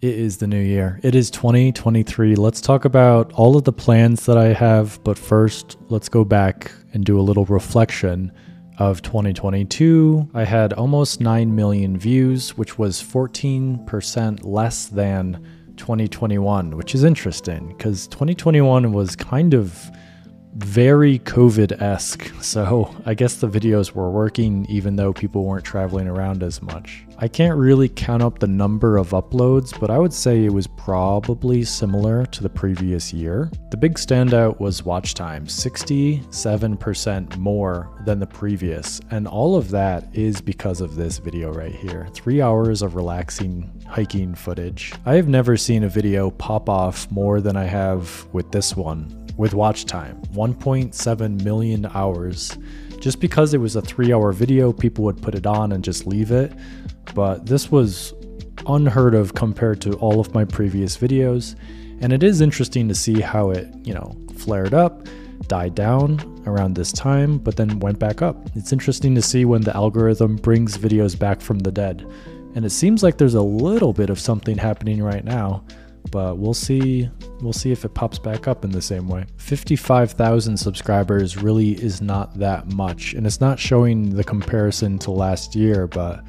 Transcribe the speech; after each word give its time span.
It 0.00 0.14
is 0.14 0.36
the 0.36 0.46
new 0.46 0.60
year. 0.60 1.00
It 1.02 1.16
is 1.16 1.28
2023. 1.28 2.36
Let's 2.36 2.60
talk 2.60 2.84
about 2.84 3.32
all 3.32 3.56
of 3.56 3.64
the 3.64 3.72
plans 3.72 4.26
that 4.26 4.38
I 4.38 4.52
have, 4.52 5.02
but 5.02 5.18
first, 5.18 5.76
let's 5.88 6.08
go 6.08 6.24
back 6.24 6.70
and 6.92 7.04
do 7.04 7.18
a 7.18 7.20
little 7.20 7.46
reflection 7.46 8.30
of 8.78 9.02
2022. 9.02 10.30
I 10.34 10.44
had 10.44 10.72
almost 10.72 11.20
9 11.20 11.52
million 11.52 11.98
views, 11.98 12.56
which 12.56 12.78
was 12.78 13.02
14% 13.02 14.44
less 14.44 14.86
than 14.86 15.44
2021, 15.76 16.76
which 16.76 16.94
is 16.94 17.02
interesting 17.02 17.66
because 17.76 18.06
2021 18.06 18.92
was 18.92 19.16
kind 19.16 19.52
of 19.52 19.90
very 20.56 21.18
COVID 21.20 21.80
esque. 21.80 22.32
So 22.42 22.94
I 23.06 23.14
guess 23.14 23.36
the 23.36 23.48
videos 23.48 23.92
were 23.92 24.10
working 24.10 24.66
even 24.68 24.96
though 24.96 25.12
people 25.12 25.44
weren't 25.44 25.64
traveling 25.64 26.08
around 26.08 26.42
as 26.42 26.60
much. 26.62 27.04
I 27.18 27.28
can't 27.28 27.58
really 27.58 27.88
count 27.88 28.22
up 28.22 28.38
the 28.38 28.46
number 28.46 28.96
of 28.96 29.10
uploads, 29.10 29.78
but 29.78 29.90
I 29.90 29.98
would 29.98 30.12
say 30.12 30.44
it 30.44 30.52
was 30.52 30.66
probably 30.66 31.64
similar 31.64 32.24
to 32.26 32.42
the 32.42 32.48
previous 32.48 33.12
year. 33.12 33.50
The 33.70 33.76
big 33.76 33.94
standout 33.94 34.60
was 34.60 34.84
watch 34.84 35.14
time, 35.14 35.46
67% 35.46 37.36
more 37.36 37.90
than 38.04 38.20
the 38.20 38.26
previous. 38.26 39.00
And 39.10 39.26
all 39.26 39.56
of 39.56 39.70
that 39.70 40.08
is 40.14 40.40
because 40.40 40.80
of 40.80 40.94
this 40.94 41.18
video 41.18 41.52
right 41.52 41.74
here 41.74 42.08
three 42.12 42.40
hours 42.40 42.82
of 42.82 42.94
relaxing 42.94 43.70
hiking 43.86 44.34
footage. 44.34 44.92
I 45.04 45.14
have 45.14 45.28
never 45.28 45.56
seen 45.56 45.84
a 45.84 45.88
video 45.88 46.30
pop 46.30 46.68
off 46.68 47.10
more 47.10 47.40
than 47.40 47.56
I 47.56 47.64
have 47.64 48.26
with 48.32 48.52
this 48.52 48.76
one 48.76 49.17
with 49.38 49.54
watch 49.54 49.86
time 49.86 50.20
1.7 50.34 51.42
million 51.42 51.86
hours. 51.94 52.58
Just 53.00 53.20
because 53.20 53.54
it 53.54 53.58
was 53.58 53.76
a 53.76 53.80
three 53.80 54.12
hour 54.12 54.32
video, 54.32 54.72
people 54.72 55.04
would 55.04 55.22
put 55.22 55.34
it 55.34 55.46
on 55.46 55.72
and 55.72 55.82
just 55.82 56.06
leave 56.06 56.30
it. 56.30 56.52
But 57.14 57.46
this 57.46 57.70
was 57.70 58.12
unheard 58.66 59.14
of 59.14 59.34
compared 59.34 59.80
to 59.82 59.94
all 59.94 60.20
of 60.20 60.34
my 60.34 60.44
previous 60.44 60.98
videos. 60.98 61.54
And 62.00 62.12
it 62.12 62.22
is 62.22 62.40
interesting 62.40 62.88
to 62.88 62.94
see 62.94 63.20
how 63.20 63.50
it, 63.50 63.68
you 63.84 63.94
know, 63.94 64.14
flared 64.36 64.74
up, 64.74 65.06
died 65.46 65.74
down 65.74 66.42
around 66.46 66.74
this 66.74 66.92
time, 66.92 67.38
but 67.38 67.56
then 67.56 67.78
went 67.78 67.98
back 67.98 68.20
up. 68.20 68.36
It's 68.56 68.72
interesting 68.72 69.14
to 69.14 69.22
see 69.22 69.44
when 69.44 69.62
the 69.62 69.74
algorithm 69.74 70.36
brings 70.36 70.76
videos 70.76 71.18
back 71.18 71.40
from 71.40 71.60
the 71.60 71.72
dead. 71.72 72.04
And 72.54 72.64
it 72.64 72.70
seems 72.70 73.02
like 73.02 73.18
there's 73.18 73.34
a 73.34 73.42
little 73.42 73.92
bit 73.92 74.10
of 74.10 74.18
something 74.18 74.58
happening 74.58 75.02
right 75.02 75.24
now 75.24 75.64
but 76.10 76.38
we'll 76.38 76.54
see 76.54 77.08
we'll 77.40 77.52
see 77.52 77.72
if 77.72 77.84
it 77.84 77.94
pops 77.94 78.18
back 78.18 78.48
up 78.48 78.64
in 78.64 78.70
the 78.70 78.82
same 78.82 79.08
way. 79.08 79.24
55000 79.36 80.56
subscribers 80.56 81.36
really 81.36 81.72
is 81.82 82.00
not 82.00 82.38
that 82.38 82.72
much 82.72 83.14
and 83.14 83.26
it's 83.26 83.40
not 83.40 83.58
showing 83.58 84.14
the 84.14 84.24
comparison 84.24 84.98
to 84.98 85.10
last 85.10 85.54
year 85.54 85.86
but 85.86 86.24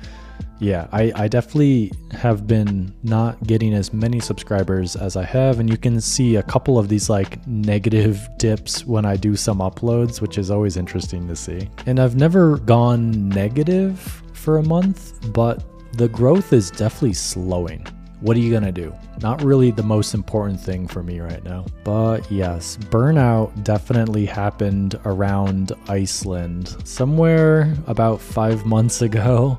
yeah 0.60 0.88
I, 0.92 1.12
I 1.16 1.28
definitely 1.28 1.92
have 2.12 2.46
been 2.48 2.94
not 3.04 3.42
getting 3.44 3.74
as 3.74 3.94
many 3.94 4.20
subscribers 4.20 4.96
as 4.96 5.16
i 5.16 5.24
have 5.24 5.60
and 5.60 5.70
you 5.70 5.78
can 5.78 6.02
see 6.02 6.36
a 6.36 6.44
couple 6.44 6.78
of 6.78 6.90
these 6.90 7.10
like 7.10 7.46
negative 7.48 8.28
dips 8.38 8.86
when 8.86 9.06
i 9.06 9.16
do 9.16 9.36
some 9.36 9.60
uploads 9.60 10.22
which 10.22 10.38
is 10.38 10.52
always 10.52 10.78
interesting 10.78 11.28
to 11.28 11.36
see. 11.36 11.70
And 11.86 12.00
i've 12.00 12.16
never 12.16 12.58
gone 12.58 13.30
negative 13.30 14.00
for 14.34 14.58
a 14.58 14.64
month 14.64 15.32
but 15.34 15.64
the 15.94 16.10
growth 16.10 16.54
is 16.54 16.72
definitely 16.72 17.14
slowing 17.14 17.86
what 18.22 18.36
are 18.36 18.40
you 18.40 18.52
going 18.52 18.64
to 18.64 18.72
do? 18.72 18.94
Not 19.22 19.42
really 19.44 19.72
the 19.72 19.84
most 19.84 20.14
important 20.14 20.60
thing 20.60 20.88
for 20.88 21.02
me 21.04 21.20
right 21.20 21.44
now. 21.44 21.66
But 21.84 22.30
yes, 22.30 22.78
burnout 22.78 23.64
definitely 23.64 24.26
happened 24.26 25.00
around 25.06 25.72
Iceland. 25.88 26.76
Somewhere 26.84 27.74
about 27.88 28.20
five 28.20 28.66
months 28.66 29.02
ago, 29.02 29.58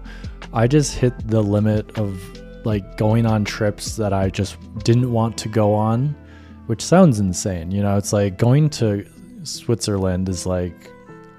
I 0.52 0.66
just 0.66 0.96
hit 0.96 1.14
the 1.28 1.42
limit 1.42 1.98
of 1.98 2.20
like 2.66 2.98
going 2.98 3.24
on 3.24 3.44
trips 3.44 3.96
that 3.96 4.12
I 4.12 4.28
just 4.28 4.58
didn't 4.84 5.10
want 5.10 5.38
to 5.38 5.48
go 5.48 5.72
on, 5.72 6.14
which 6.66 6.82
sounds 6.82 7.18
insane. 7.18 7.70
You 7.70 7.82
know, 7.82 7.96
it's 7.96 8.12
like 8.12 8.36
going 8.36 8.68
to 8.70 9.06
Switzerland 9.42 10.28
is 10.28 10.44
like 10.44 10.90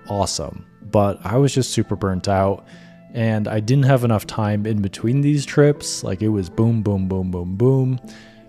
awesome, 0.08 0.66
but 0.90 1.20
I 1.24 1.38
was 1.38 1.54
just 1.54 1.72
super 1.72 1.96
burnt 1.96 2.28
out 2.28 2.66
and 3.14 3.48
I 3.48 3.60
didn't 3.60 3.86
have 3.86 4.04
enough 4.04 4.26
time 4.26 4.66
in 4.66 4.82
between 4.82 5.22
these 5.22 5.46
trips. 5.46 6.04
Like 6.04 6.22
it 6.22 6.30
was 6.30 6.50
boom, 6.50 6.82
boom, 6.82 7.08
boom, 7.08 7.32
boom, 7.32 7.56
boom. 7.56 8.00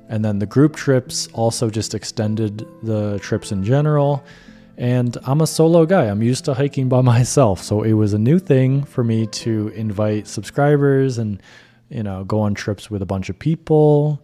And 0.09 0.25
then 0.25 0.39
the 0.39 0.47
group 0.47 0.77
trips 0.77 1.28
also 1.33 1.71
just 1.71 1.95
extended 1.95 2.67
the 2.83 3.19
trips 3.21 3.51
in 3.51 3.65
general. 3.65 4.25
And 4.77 5.17
I'm 5.25 5.41
a 5.41 5.47
solo 5.47 5.87
guy. 5.87 6.05
I'm 6.05 6.22
used 6.22 6.45
to 6.47 6.55
hiking 6.55 6.89
by 6.89 7.01
myself. 7.15 7.62
So 7.62 7.83
it 7.83 7.95
was 7.95 8.12
a 8.12 8.19
new 8.19 8.39
thing 8.39 8.84
for 8.84 9.03
me 9.03 9.27
to 9.28 9.69
invite 9.69 10.27
subscribers 10.27 11.19
and, 11.19 11.43
you 11.89 12.03
know, 12.03 12.25
go 12.25 12.41
on 12.41 12.55
trips 12.55 12.91
with 12.91 13.03
a 13.03 13.06
bunch 13.06 13.31
of 13.31 13.39
people 13.39 14.22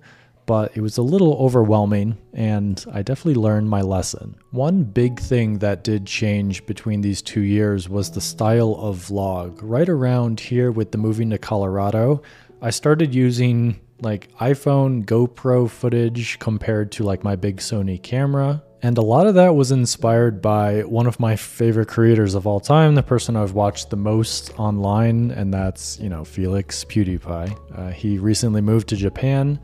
but 0.48 0.74
it 0.74 0.80
was 0.80 0.96
a 0.96 1.02
little 1.02 1.34
overwhelming 1.34 2.16
and 2.32 2.82
I 2.90 3.02
definitely 3.02 3.34
learned 3.34 3.68
my 3.68 3.82
lesson. 3.82 4.34
One 4.50 4.82
big 4.82 5.20
thing 5.20 5.58
that 5.58 5.84
did 5.84 6.06
change 6.06 6.64
between 6.64 7.02
these 7.02 7.20
two 7.20 7.42
years 7.42 7.86
was 7.86 8.10
the 8.10 8.22
style 8.22 8.74
of 8.78 8.96
vlog. 8.96 9.58
Right 9.60 9.90
around 9.90 10.40
here 10.40 10.72
with 10.72 10.90
the 10.90 10.96
moving 10.96 11.28
to 11.30 11.38
Colorado, 11.38 12.22
I 12.62 12.70
started 12.70 13.14
using 13.14 13.78
like 14.00 14.34
iPhone 14.38 15.04
GoPro 15.04 15.68
footage 15.68 16.38
compared 16.38 16.92
to 16.92 17.02
like 17.02 17.22
my 17.22 17.36
big 17.36 17.58
Sony 17.58 18.02
camera. 18.02 18.62
And 18.80 18.96
a 18.96 19.02
lot 19.02 19.26
of 19.26 19.34
that 19.34 19.54
was 19.54 19.70
inspired 19.70 20.40
by 20.40 20.80
one 20.84 21.06
of 21.06 21.20
my 21.20 21.36
favorite 21.36 21.88
creators 21.88 22.34
of 22.34 22.46
all 22.46 22.60
time, 22.60 22.94
the 22.94 23.02
person 23.02 23.36
I've 23.36 23.52
watched 23.52 23.90
the 23.90 23.96
most 23.96 24.58
online, 24.58 25.30
and 25.32 25.52
that's, 25.52 25.98
you 25.98 26.08
know, 26.08 26.24
Felix 26.24 26.84
PewDiePie. 26.84 27.58
Uh, 27.76 27.90
he 27.90 28.18
recently 28.18 28.62
moved 28.62 28.88
to 28.88 28.96
Japan 28.96 29.60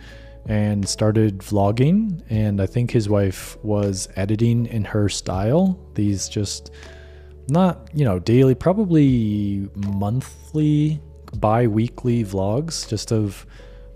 and 0.46 0.88
started 0.88 1.38
vlogging. 1.38 2.22
And 2.30 2.60
I 2.60 2.66
think 2.66 2.90
his 2.90 3.08
wife 3.08 3.56
was 3.62 4.08
editing 4.16 4.66
in 4.66 4.84
her 4.84 5.08
style. 5.08 5.78
These 5.94 6.28
just 6.28 6.70
not, 7.48 7.88
you 7.94 8.04
know, 8.04 8.18
daily, 8.18 8.54
probably 8.54 9.68
monthly, 9.74 11.00
bi 11.36 11.66
weekly 11.66 12.24
vlogs 12.24 12.88
just 12.88 13.12
of 13.12 13.46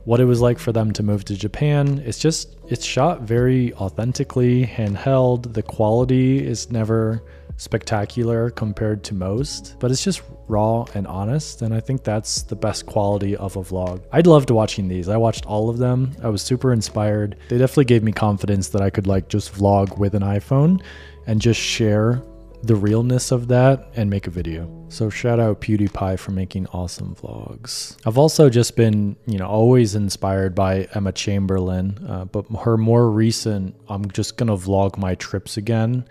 what 0.04 0.20
it 0.20 0.24
was 0.24 0.40
like 0.40 0.58
for 0.58 0.72
them 0.72 0.90
to 0.92 1.02
move 1.02 1.24
to 1.26 1.34
Japan. 1.34 2.02
It's 2.04 2.18
just, 2.18 2.56
it's 2.68 2.84
shot 2.84 3.22
very 3.22 3.74
authentically, 3.74 4.66
handheld. 4.66 5.52
The 5.52 5.62
quality 5.62 6.44
is 6.44 6.70
never 6.70 7.22
spectacular 7.58 8.50
compared 8.50 9.04
to 9.04 9.14
most, 9.14 9.76
but 9.80 9.90
it's 9.90 10.02
just 10.02 10.22
raw 10.48 10.84
and 10.94 11.06
honest. 11.06 11.62
And 11.62 11.74
I 11.74 11.80
think 11.80 12.04
that's 12.04 12.42
the 12.42 12.56
best 12.56 12.86
quality 12.86 13.36
of 13.36 13.56
a 13.56 13.60
vlog. 13.60 14.02
I 14.12 14.20
loved 14.20 14.50
watching 14.50 14.88
these. 14.88 15.08
I 15.08 15.16
watched 15.16 15.46
all 15.46 15.68
of 15.68 15.78
them. 15.78 16.12
I 16.22 16.28
was 16.28 16.42
super 16.42 16.72
inspired. 16.72 17.36
They 17.48 17.58
definitely 17.58 17.84
gave 17.86 18.02
me 18.02 18.12
confidence 18.12 18.68
that 18.70 18.82
I 18.82 18.90
could 18.90 19.06
like 19.06 19.28
just 19.28 19.54
vlog 19.54 19.98
with 19.98 20.14
an 20.14 20.22
iPhone 20.22 20.82
and 21.26 21.40
just 21.40 21.60
share 21.60 22.22
the 22.62 22.74
realness 22.74 23.30
of 23.30 23.48
that 23.48 23.88
and 23.94 24.10
make 24.10 24.26
a 24.26 24.30
video. 24.30 24.74
So 24.88 25.10
shout 25.10 25.38
out 25.38 25.60
PewDiePie 25.60 26.18
for 26.18 26.32
making 26.32 26.66
awesome 26.68 27.14
vlogs. 27.14 27.96
I've 28.04 28.18
also 28.18 28.50
just 28.50 28.74
been, 28.74 29.16
you 29.26 29.38
know, 29.38 29.46
always 29.46 29.94
inspired 29.94 30.54
by 30.54 30.88
Emma 30.94 31.12
Chamberlain, 31.12 31.98
uh, 32.08 32.24
but 32.24 32.46
her 32.60 32.76
more 32.76 33.10
recent, 33.10 33.76
I'm 33.88 34.10
just 34.10 34.36
gonna 34.36 34.56
vlog 34.56 34.98
my 34.98 35.14
trips 35.14 35.56
again 35.56 36.04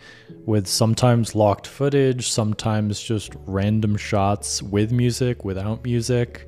with 0.46 0.68
sometimes 0.68 1.36
locked 1.36 1.68
footage, 1.68 2.30
sometimes 2.30 3.02
just 3.02 3.34
random 3.46 3.98
shots 3.98 4.64
with 4.64 4.92
music, 4.92 5.44
without 5.44 5.84
music. 5.84 6.48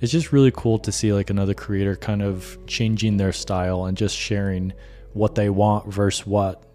It's 0.00 0.12
just 0.12 0.32
really 0.32 0.52
cool 0.52 0.78
to 0.80 0.92
see 0.92 1.12
like 1.12 1.30
another 1.30 1.54
creator 1.54 1.96
kind 1.96 2.22
of 2.22 2.58
changing 2.66 3.16
their 3.16 3.32
style 3.32 3.86
and 3.86 3.96
just 3.96 4.16
sharing 4.16 4.72
what 5.14 5.34
they 5.34 5.48
want 5.48 5.92
versus 5.92 6.26
what 6.26 6.67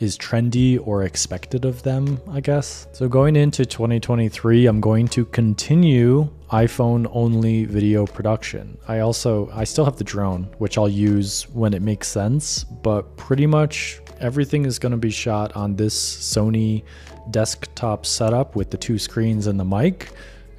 is 0.00 0.16
trendy 0.16 0.78
or 0.86 1.04
expected 1.04 1.64
of 1.64 1.82
them, 1.82 2.20
I 2.30 2.40
guess. 2.40 2.86
So 2.92 3.08
going 3.08 3.36
into 3.36 3.66
2023, 3.66 4.66
I'm 4.66 4.80
going 4.80 5.08
to 5.08 5.24
continue 5.26 6.28
iPhone 6.50 7.06
only 7.12 7.64
video 7.64 8.06
production. 8.06 8.78
I 8.86 9.00
also 9.00 9.50
I 9.52 9.64
still 9.64 9.84
have 9.84 9.96
the 9.96 10.04
drone, 10.04 10.44
which 10.58 10.78
I'll 10.78 10.88
use 10.88 11.48
when 11.50 11.74
it 11.74 11.82
makes 11.82 12.08
sense, 12.08 12.64
but 12.64 13.16
pretty 13.16 13.46
much 13.46 14.00
everything 14.20 14.64
is 14.64 14.78
going 14.78 14.92
to 14.92 14.98
be 14.98 15.10
shot 15.10 15.54
on 15.54 15.76
this 15.76 15.94
Sony 15.94 16.84
desktop 17.30 18.06
setup 18.06 18.56
with 18.56 18.70
the 18.70 18.76
two 18.76 18.98
screens 18.98 19.46
and 19.46 19.60
the 19.60 19.64
mic. 19.64 20.10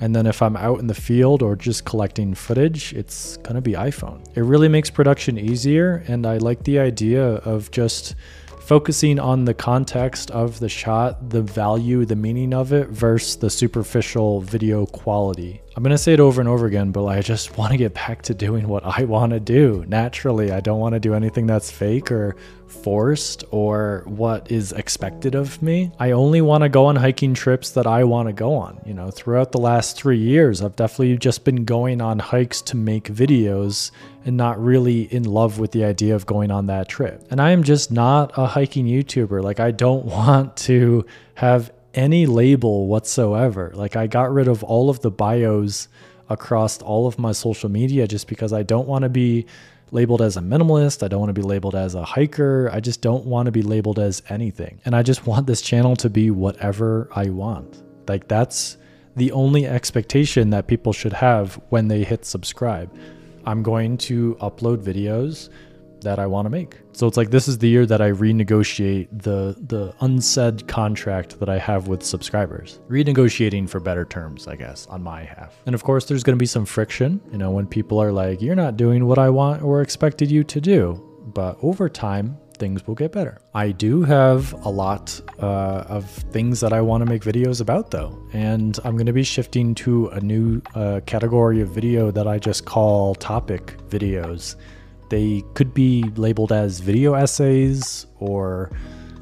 And 0.02 0.16
then 0.16 0.28
if 0.28 0.42
I'm 0.42 0.56
out 0.56 0.80
in 0.80 0.88
the 0.88 0.94
field 0.94 1.42
or 1.42 1.56
just 1.58 1.84
collecting 1.84 2.34
footage, 2.34 2.94
it's 2.94 3.36
going 3.38 3.56
to 3.56 3.62
be 3.62 3.74
iPhone. 3.74 4.26
It 4.36 4.42
really 4.42 4.70
makes 4.70 4.90
production 4.90 5.38
easier 5.38 6.04
and 6.08 6.26
I 6.26 6.38
like 6.38 6.64
the 6.64 6.80
idea 6.80 7.26
of 7.26 7.70
just 7.72 8.16
focusing 8.70 9.18
on 9.18 9.46
the 9.46 9.54
context 9.56 10.30
of 10.30 10.60
the 10.60 10.70
shot, 10.70 11.32
the 11.32 11.42
value, 11.42 12.06
the 12.06 12.16
meaning 12.16 12.54
of 12.54 12.72
it 12.72 12.88
versus 12.90 13.36
the 13.38 13.50
superficial 13.50 14.42
video 14.42 14.86
quality. 14.86 15.60
I'm 15.76 15.84
going 15.84 15.92
to 15.92 15.98
say 15.98 16.14
it 16.14 16.20
over 16.20 16.42
and 16.42 16.50
over 16.50 16.66
again, 16.66 16.92
but 16.92 17.06
I 17.06 17.22
just 17.22 17.58
want 17.58 17.72
to 17.72 17.78
get 17.78 17.94
back 17.94 18.24
to 18.24 18.34
doing 18.34 18.68
what 18.68 18.84
I 18.84 19.04
want 19.04 19.32
to 19.34 19.40
do 19.40 19.86
naturally. 19.88 20.52
I 20.52 20.60
don't 20.62 20.80
want 20.80 20.94
to 20.94 21.00
do 21.00 21.14
anything 21.14 21.46
that's 21.46 21.70
fake 21.70 22.12
or 22.12 22.36
forced 22.68 23.44
or 23.52 24.04
what 24.06 24.52
is 24.52 24.72
expected 24.72 25.36
of 25.36 25.62
me. 25.62 25.92
I 26.00 26.12
only 26.12 26.42
want 26.42 26.64
to 26.64 26.70
go 26.70 26.86
on 26.86 26.96
hiking 26.96 27.34
trips 27.34 27.70
that 27.72 27.86
I 27.86 28.04
want 28.04 28.28
to 28.28 28.34
go 28.34 28.56
on. 28.56 28.82
You 28.86 28.94
know, 28.94 29.12
throughout 29.12 29.52
the 29.52 29.60
last 29.60 29.96
three 29.96 30.18
years, 30.18 30.62
I've 30.62 30.76
definitely 30.76 31.18
just 31.18 31.44
been 31.44 31.66
going 31.66 32.02
on 32.02 32.20
hikes 32.20 32.62
to 32.64 32.76
make 32.76 33.06
videos 33.06 33.92
and 34.26 34.36
not 34.36 34.62
really 34.62 35.04
in 35.14 35.24
love 35.24 35.60
with 35.60 35.72
the 35.72 35.84
idea 35.84 36.16
of 36.16 36.26
going 36.26 36.52
on 36.52 36.66
that 36.68 36.90
trip. 36.90 37.26
And 37.30 37.40
I 37.40 37.52
am 37.52 37.64
just 37.64 37.92
not 37.92 38.32
a 38.36 38.48
hiking 38.48 38.86
YouTuber. 38.86 39.44
Like, 39.44 39.60
I 39.60 39.72
don't 39.72 40.06
want 40.20 40.58
to 40.58 41.06
have 41.36 41.72
any 41.94 42.26
label 42.26 42.88
whatsoever. 42.88 43.72
Like 43.74 43.96
I 43.96 44.08
got 44.08 44.32
rid 44.32 44.48
of 44.48 44.64
all 44.64 44.90
of 44.90 45.00
the 45.02 45.12
bios 45.12 45.88
across 46.30 46.82
all 46.82 47.08
of 47.08 47.18
my 47.18 47.32
social 47.32 47.70
media 47.70 48.08
just 48.08 48.28
because 48.28 48.54
I 48.54 48.64
don't 48.64 48.88
want 48.88 49.04
to 49.04 49.10
be 49.10 49.46
labeled 49.92 50.22
as 50.22 50.38
a 50.38 50.42
minimalist. 50.42 51.04
I 51.04 51.08
don't 51.08 51.20
want 51.20 51.30
to 51.30 51.42
be 51.42 51.46
labeled 51.46 51.76
as 51.76 51.96
a 51.96 52.04
hiker. 52.04 52.70
I 52.72 52.80
just 52.80 53.02
don't 53.02 53.26
want 53.26 53.48
to 53.48 53.52
be 53.52 53.64
labeled 53.64 54.00
as 54.00 54.22
anything. 54.30 54.80
And 54.86 54.96
I 54.96 55.02
just 55.02 55.26
want 55.26 55.48
this 55.48 55.62
channel 55.62 55.96
to 55.98 56.10
be 56.10 56.30
whatever 56.32 57.10
I 57.16 57.30
want. 57.30 57.82
Like 58.08 58.28
that's 58.28 58.78
the 59.16 59.32
only 59.32 59.66
expectation 59.66 60.52
that 60.52 60.68
people 60.68 60.94
should 60.94 61.14
have 61.14 61.60
when 61.70 61.88
they 61.88 62.04
hit 62.04 62.26
subscribe. 62.26 62.96
I'm 63.46 63.64
going 63.64 63.98
to 64.00 64.36
upload 64.42 64.78
videos 64.84 65.50
that 66.02 66.20
I 66.20 66.26
want 66.26 66.46
to 66.46 66.50
make. 66.50 66.78
So 66.94 67.08
it's 67.08 67.18
like 67.18 67.32
this 67.32 67.48
is 67.48 67.58
the 67.58 67.70
year 67.70 67.86
that 67.86 68.02
I 68.02 68.12
renegotiate 68.12 69.08
the 69.12 69.56
the 69.68 69.94
unsaid 70.02 70.68
contract 70.68 71.40
that 71.40 71.50
I 71.50 71.58
have 71.58 71.88
with 71.88 72.04
subscribers. 72.04 72.80
Renegotiating 72.90 73.70
for 73.70 73.80
better 73.80 74.06
terms, 74.06 74.48
I 74.48 74.56
guess, 74.56 74.88
on 74.88 75.04
my 75.04 75.24
half. 75.24 75.56
And 75.66 75.76
of 75.76 75.84
course 75.84 76.06
there's 76.06 76.24
going 76.24 76.38
to 76.38 76.42
be 76.42 76.46
some 76.46 76.66
friction, 76.66 77.22
you 77.32 77.38
know, 77.38 77.52
when 77.52 77.68
people 77.68 78.02
are 78.02 78.12
like 78.12 78.42
you're 78.42 78.56
not 78.56 78.78
doing 78.78 79.06
what 79.06 79.18
I 79.18 79.30
want 79.30 79.62
or 79.62 79.82
expected 79.82 80.32
you 80.32 80.44
to 80.46 80.62
do. 80.62 81.06
But 81.34 81.58
over 81.62 81.90
time, 81.90 82.38
things 82.60 82.86
will 82.86 82.96
get 82.96 83.12
better. 83.12 83.40
I 83.56 83.72
do 83.72 84.04
have 84.04 84.54
a 84.66 84.70
lot 84.70 85.20
uh, 85.42 85.86
of 85.88 86.06
things 86.06 86.60
that 86.60 86.74
I 86.74 86.82
want 86.82 87.02
to 87.02 87.10
make 87.10 87.24
videos 87.24 87.62
about 87.62 87.90
though, 87.90 88.22
and 88.34 88.78
I'm 88.84 88.96
going 88.96 89.08
to 89.08 89.14
be 89.14 89.24
shifting 89.24 89.74
to 89.76 90.08
a 90.08 90.20
new 90.20 90.62
uh, 90.76 91.00
category 91.06 91.62
of 91.62 91.70
video 91.70 92.12
that 92.12 92.28
I 92.28 92.38
just 92.38 92.66
call 92.66 93.16
topic 93.16 93.78
videos. 93.90 94.56
They 95.10 95.44
could 95.54 95.74
be 95.74 96.04
labeled 96.16 96.52
as 96.52 96.80
video 96.80 97.14
essays 97.14 98.06
or 98.20 98.72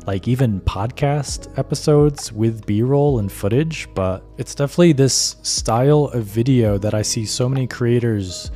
like 0.05 0.27
even 0.27 0.61
podcast 0.61 1.57
episodes 1.57 2.31
with 2.31 2.65
B 2.65 2.81
roll 2.81 3.19
and 3.19 3.31
footage, 3.31 3.89
but 3.93 4.23
it's 4.37 4.55
definitely 4.55 4.93
this 4.93 5.35
style 5.43 6.05
of 6.05 6.23
video 6.23 6.77
that 6.77 6.93
I 6.93 7.01
see 7.01 7.25
so 7.25 7.49
many 7.49 7.67
creators 7.67 8.51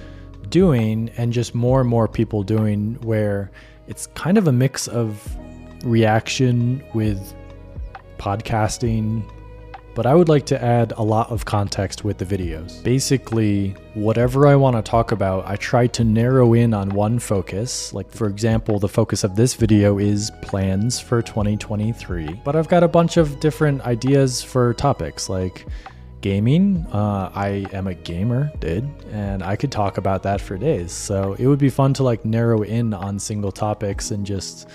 doing 0.49 1.09
and 1.17 1.33
just 1.33 1.53
more 1.53 1.81
and 1.81 1.89
more 1.89 2.07
people 2.07 2.43
doing 2.43 2.95
where 3.01 3.51
it's 3.87 4.07
kind 4.07 4.37
of 4.37 4.47
a 4.47 4.51
mix 4.51 4.87
of 4.87 5.35
reaction 5.83 6.83
with 6.93 7.33
podcasting 8.17 9.23
but 9.93 10.05
I 10.05 10.15
would 10.15 10.29
like 10.29 10.45
to 10.47 10.63
add 10.63 10.93
a 10.97 11.03
lot 11.03 11.31
of 11.31 11.45
context 11.45 12.03
with 12.03 12.17
the 12.17 12.25
videos. 12.25 12.83
Basically, 12.83 13.75
whatever 13.93 14.47
I 14.47 14.55
want 14.55 14.75
to 14.77 14.81
talk 14.81 15.11
about, 15.11 15.45
I 15.45 15.55
try 15.57 15.87
to 15.87 16.03
narrow 16.03 16.53
in 16.53 16.73
on 16.73 16.89
one 16.89 17.19
focus. 17.19 17.93
Like 17.93 18.09
for 18.11 18.27
example, 18.27 18.79
the 18.79 18.87
focus 18.87 19.23
of 19.23 19.35
this 19.35 19.53
video 19.53 19.97
is 19.97 20.31
plans 20.41 20.99
for 20.99 21.21
2023, 21.21 22.41
but 22.43 22.55
I've 22.55 22.69
got 22.69 22.83
a 22.83 22.87
bunch 22.87 23.17
of 23.17 23.39
different 23.39 23.81
ideas 23.81 24.41
for 24.41 24.73
topics 24.73 25.29
like 25.29 25.65
gaming. 26.21 26.85
Uh, 26.91 27.31
I 27.33 27.65
am 27.73 27.87
a 27.87 27.93
gamer, 27.93 28.51
did, 28.59 28.87
and 29.11 29.43
I 29.43 29.55
could 29.55 29.71
talk 29.71 29.97
about 29.97 30.23
that 30.23 30.39
for 30.39 30.57
days. 30.57 30.91
So 30.91 31.33
it 31.37 31.47
would 31.47 31.59
be 31.59 31.69
fun 31.69 31.93
to 31.95 32.03
like 32.03 32.23
narrow 32.23 32.61
in 32.61 32.93
on 32.93 33.19
single 33.19 33.51
topics 33.51 34.11
and 34.11 34.25
just 34.25 34.69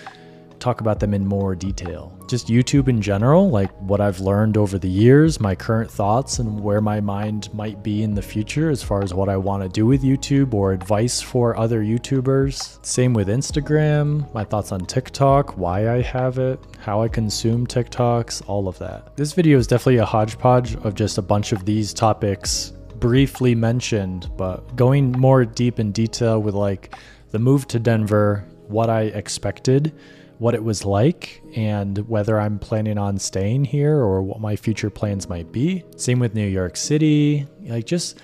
talk 0.58 0.80
about 0.80 1.00
them 1.00 1.14
in 1.14 1.26
more 1.26 1.54
detail. 1.54 2.12
Just 2.28 2.48
YouTube 2.48 2.88
in 2.88 3.00
general, 3.00 3.50
like 3.50 3.70
what 3.80 4.00
I've 4.00 4.20
learned 4.20 4.56
over 4.56 4.78
the 4.78 4.88
years, 4.88 5.38
my 5.40 5.54
current 5.54 5.90
thoughts, 5.90 6.38
and 6.38 6.60
where 6.60 6.80
my 6.80 7.00
mind 7.00 7.52
might 7.54 7.82
be 7.82 8.02
in 8.02 8.14
the 8.14 8.22
future 8.22 8.70
as 8.70 8.82
far 8.82 9.02
as 9.02 9.14
what 9.14 9.28
I 9.28 9.36
want 9.36 9.62
to 9.62 9.68
do 9.68 9.86
with 9.86 10.02
YouTube 10.02 10.54
or 10.54 10.72
advice 10.72 11.20
for 11.20 11.56
other 11.56 11.82
YouTubers. 11.82 12.84
Same 12.84 13.14
with 13.14 13.28
Instagram, 13.28 14.32
my 14.34 14.44
thoughts 14.44 14.72
on 14.72 14.80
TikTok, 14.80 15.56
why 15.56 15.90
I 15.90 16.02
have 16.02 16.38
it, 16.38 16.58
how 16.78 17.02
I 17.02 17.08
consume 17.08 17.66
TikToks, 17.66 18.48
all 18.48 18.68
of 18.68 18.78
that. 18.78 19.16
This 19.16 19.32
video 19.32 19.58
is 19.58 19.66
definitely 19.66 19.98
a 19.98 20.04
hodgepodge 20.04 20.76
of 20.76 20.94
just 20.94 21.18
a 21.18 21.22
bunch 21.22 21.52
of 21.52 21.64
these 21.64 21.94
topics 21.94 22.72
briefly 22.98 23.54
mentioned, 23.54 24.30
but 24.36 24.74
going 24.74 25.12
more 25.12 25.44
deep 25.44 25.78
in 25.78 25.92
detail 25.92 26.40
with 26.40 26.54
like 26.54 26.94
the 27.30 27.38
move 27.38 27.68
to 27.68 27.78
Denver, 27.78 28.44
what 28.68 28.90
I 28.90 29.02
expected, 29.02 29.92
what 30.38 30.54
it 30.54 30.62
was 30.62 30.84
like 30.84 31.42
and 31.54 31.98
whether 32.08 32.38
I'm 32.38 32.58
planning 32.58 32.98
on 32.98 33.18
staying 33.18 33.64
here 33.64 33.96
or 33.96 34.22
what 34.22 34.40
my 34.40 34.56
future 34.56 34.90
plans 34.90 35.28
might 35.28 35.50
be. 35.50 35.84
Same 35.96 36.18
with 36.18 36.34
New 36.34 36.46
York 36.46 36.76
City, 36.76 37.46
like 37.62 37.86
just 37.86 38.20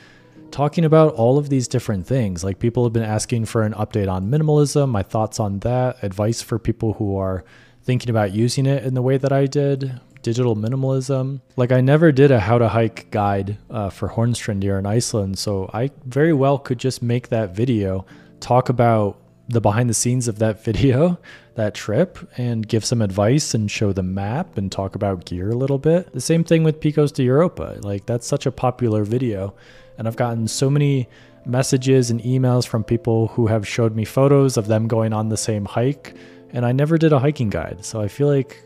talking 0.51 0.85
about 0.85 1.15
all 1.15 1.39
of 1.39 1.49
these 1.49 1.67
different 1.67 2.07
things. 2.07 2.45
Like 2.45 2.59
people 2.59 2.85
have 2.85 2.93
been 2.93 3.03
asking 3.03 3.47
for 3.47 3.63
an 3.63 3.73
update 3.73 4.11
on 4.11 4.31
minimalism, 4.31 4.91
my 4.91 5.03
thoughts 5.03 5.41
on 5.41 5.59
that, 5.61 6.03
advice 6.05 6.43
for 6.43 6.59
people 6.59 6.93
who 6.95 7.17
are 7.17 7.45
thinking 7.83 8.11
about 8.11 8.33
using 8.33 8.67
it 8.67 8.85
in 8.85 8.95
the 8.95 9.03
way 9.03 9.17
that 9.17 9.33
I 9.33 9.47
did. 9.47 10.01
Digital 10.23 10.55
minimalism. 10.55 11.41
Like, 11.57 11.73
I 11.73 11.81
never 11.81 12.13
did 12.13 12.31
a 12.31 12.39
how 12.39 12.59
to 12.59 12.69
hike 12.69 13.11
guide 13.11 13.59
uh, 13.69 13.91
for 13.91 14.09
Hornstrandir 14.09 14.79
in 14.79 14.87
Iceland, 14.87 15.37
so 15.37 15.69
I 15.75 15.91
very 16.05 16.33
well 16.33 16.59
could 16.59 16.79
just 16.79 17.03
make 17.03 17.31
that 17.31 17.57
video, 17.57 18.07
talk 18.39 18.69
about 18.69 19.19
the 19.49 19.61
behind 19.61 19.91
the 19.91 19.95
scenes 19.95 20.29
of 20.29 20.39
that 20.39 20.63
video, 20.65 21.19
that 21.55 21.75
trip, 21.75 22.19
and 22.37 22.67
give 22.67 22.85
some 22.85 23.03
advice 23.03 23.55
and 23.55 23.71
show 23.71 23.93
the 23.93 24.03
map 24.03 24.57
and 24.57 24.71
talk 24.71 24.95
about 24.95 25.25
gear 25.25 25.51
a 25.51 25.57
little 25.57 25.79
bit. 25.79 26.13
The 26.13 26.21
same 26.21 26.45
thing 26.45 26.65
with 26.65 26.81
Picos 26.81 27.13
de 27.13 27.25
Europa. 27.25 27.79
Like 27.83 28.07
that's 28.07 28.27
such 28.27 28.47
a 28.47 28.53
popular 28.53 29.05
video, 29.05 29.55
and 29.99 30.09
I've 30.09 30.17
gotten 30.17 30.49
so 30.49 30.71
many 30.71 31.09
messages 31.45 32.11
and 32.11 32.21
emails 32.23 32.67
from 32.67 32.85
people 32.85 33.29
who 33.29 33.47
have 33.49 33.67
showed 33.67 33.97
me 33.97 34.05
photos 34.05 34.57
of 34.57 34.67
them 34.67 34.87
going 34.87 35.13
on 35.13 35.29
the 35.29 35.37
same 35.37 35.65
hike, 35.65 36.15
and 36.51 36.65
I 36.65 36.73
never 36.73 36.99
did 36.99 37.13
a 37.13 37.19
hiking 37.19 37.51
guide. 37.51 37.85
So 37.85 38.01
I 38.01 38.09
feel 38.09 38.29
like 38.29 38.63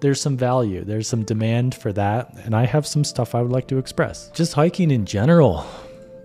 there's 0.00 0.20
some 0.20 0.36
value, 0.36 0.84
there's 0.84 1.08
some 1.08 1.24
demand 1.24 1.74
for 1.74 1.92
that, 1.92 2.32
and 2.44 2.54
I 2.54 2.66
have 2.66 2.86
some 2.86 3.04
stuff 3.04 3.34
I 3.34 3.42
would 3.42 3.52
like 3.52 3.66
to 3.68 3.78
express. 3.78 4.30
Just 4.34 4.52
hiking 4.52 4.90
in 4.90 5.06
general, 5.06 5.66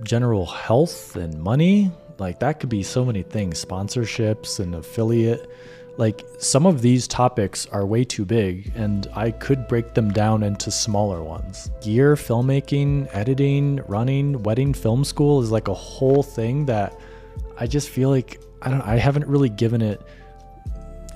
general 0.03 0.45
health 0.45 1.15
and 1.15 1.41
money, 1.41 1.91
like 2.19 2.39
that 2.39 2.59
could 2.59 2.69
be 2.69 2.83
so 2.83 3.03
many 3.03 3.23
things 3.23 3.63
sponsorships 3.63 4.59
and 4.59 4.75
affiliate. 4.75 5.49
Like 5.97 6.25
some 6.39 6.65
of 6.65 6.81
these 6.81 7.07
topics 7.07 7.67
are 7.67 7.85
way 7.85 8.03
too 8.03 8.25
big, 8.25 8.71
and 8.75 9.07
I 9.15 9.31
could 9.31 9.67
break 9.67 9.93
them 9.93 10.11
down 10.11 10.41
into 10.41 10.71
smaller 10.71 11.23
ones. 11.23 11.69
Gear, 11.81 12.15
filmmaking, 12.15 13.07
editing, 13.11 13.77
running, 13.87 14.41
wedding 14.43 14.73
film 14.73 15.03
school 15.03 15.41
is 15.41 15.51
like 15.51 15.67
a 15.67 15.73
whole 15.73 16.23
thing 16.23 16.65
that 16.65 16.99
I 17.57 17.67
just 17.67 17.89
feel 17.89 18.09
like 18.09 18.41
I 18.61 18.69
don't 18.69 18.81
I 18.81 18.97
haven't 18.97 19.27
really 19.27 19.49
given 19.49 19.81
it 19.81 20.01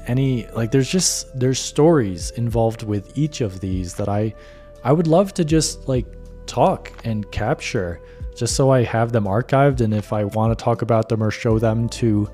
any 0.06 0.48
like 0.48 0.72
there's 0.72 0.90
just 0.90 1.38
there's 1.38 1.60
stories 1.60 2.32
involved 2.32 2.84
with 2.84 3.18
each 3.18 3.42
of 3.42 3.60
these 3.60 3.96
that 3.96 4.08
I 4.08 4.34
I 4.84 4.92
would 4.92 5.08
love 5.08 5.34
to 5.34 5.44
just 5.44 5.88
like 5.88 6.06
talk 6.46 6.92
and 7.04 7.30
capture 7.32 8.00
just 8.38 8.56
so 8.56 8.70
I 8.70 8.84
have 8.84 9.12
them 9.12 9.26
archived. 9.26 9.82
And 9.82 9.94
if 9.94 10.14
I 10.14 10.24
want 10.24 10.58
to 10.58 10.64
talk 10.64 10.82
about 10.82 11.10
them 11.10 11.22
or 11.22 11.32
show 11.32 11.60
them 11.60 11.90
to 11.90 12.30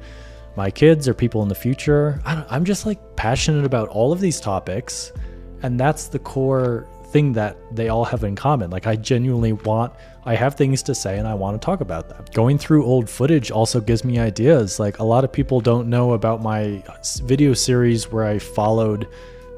my 0.56 0.70
kids 0.70 1.08
or 1.08 1.14
people 1.14 1.42
in 1.42 1.50
the 1.50 1.56
future, 1.56 2.22
I'm 2.26 2.66
just 2.66 2.86
like 2.86 3.16
passionate 3.16 3.66
about 3.66 3.90
all 3.90 4.12
of 4.12 4.20
these 4.20 4.40
topics. 4.40 5.12
And 5.64 5.80
that's 5.80 6.08
the 6.08 6.20
core 6.20 6.88
thing 7.08 7.32
that 7.34 7.56
they 7.76 7.90
all 7.90 8.04
have 8.04 8.24
in 8.24 8.36
common. 8.36 8.70
Like, 8.70 8.88
I 8.88 8.96
genuinely 8.96 9.54
want, 9.54 9.94
I 10.26 10.36
have 10.36 10.56
things 10.56 10.84
to 10.84 10.96
say 10.96 11.20
and 11.20 11.28
I 11.28 11.36
want 11.36 11.62
to 11.62 11.64
talk 11.64 11.80
about 11.80 12.10
them. 12.10 12.26
Going 12.34 12.58
through 12.58 12.86
old 12.86 13.10
footage 13.10 13.52
also 13.52 13.80
gives 13.80 14.04
me 14.04 14.20
ideas. 14.20 14.80
Like, 14.80 15.00
a 15.00 15.04
lot 15.04 15.24
of 15.24 15.32
people 15.32 15.62
don't 15.62 15.90
know 15.90 16.14
about 16.14 16.42
my 16.42 16.84
video 17.24 17.54
series 17.54 18.12
where 18.12 18.26
I 18.26 18.40
followed 18.40 19.08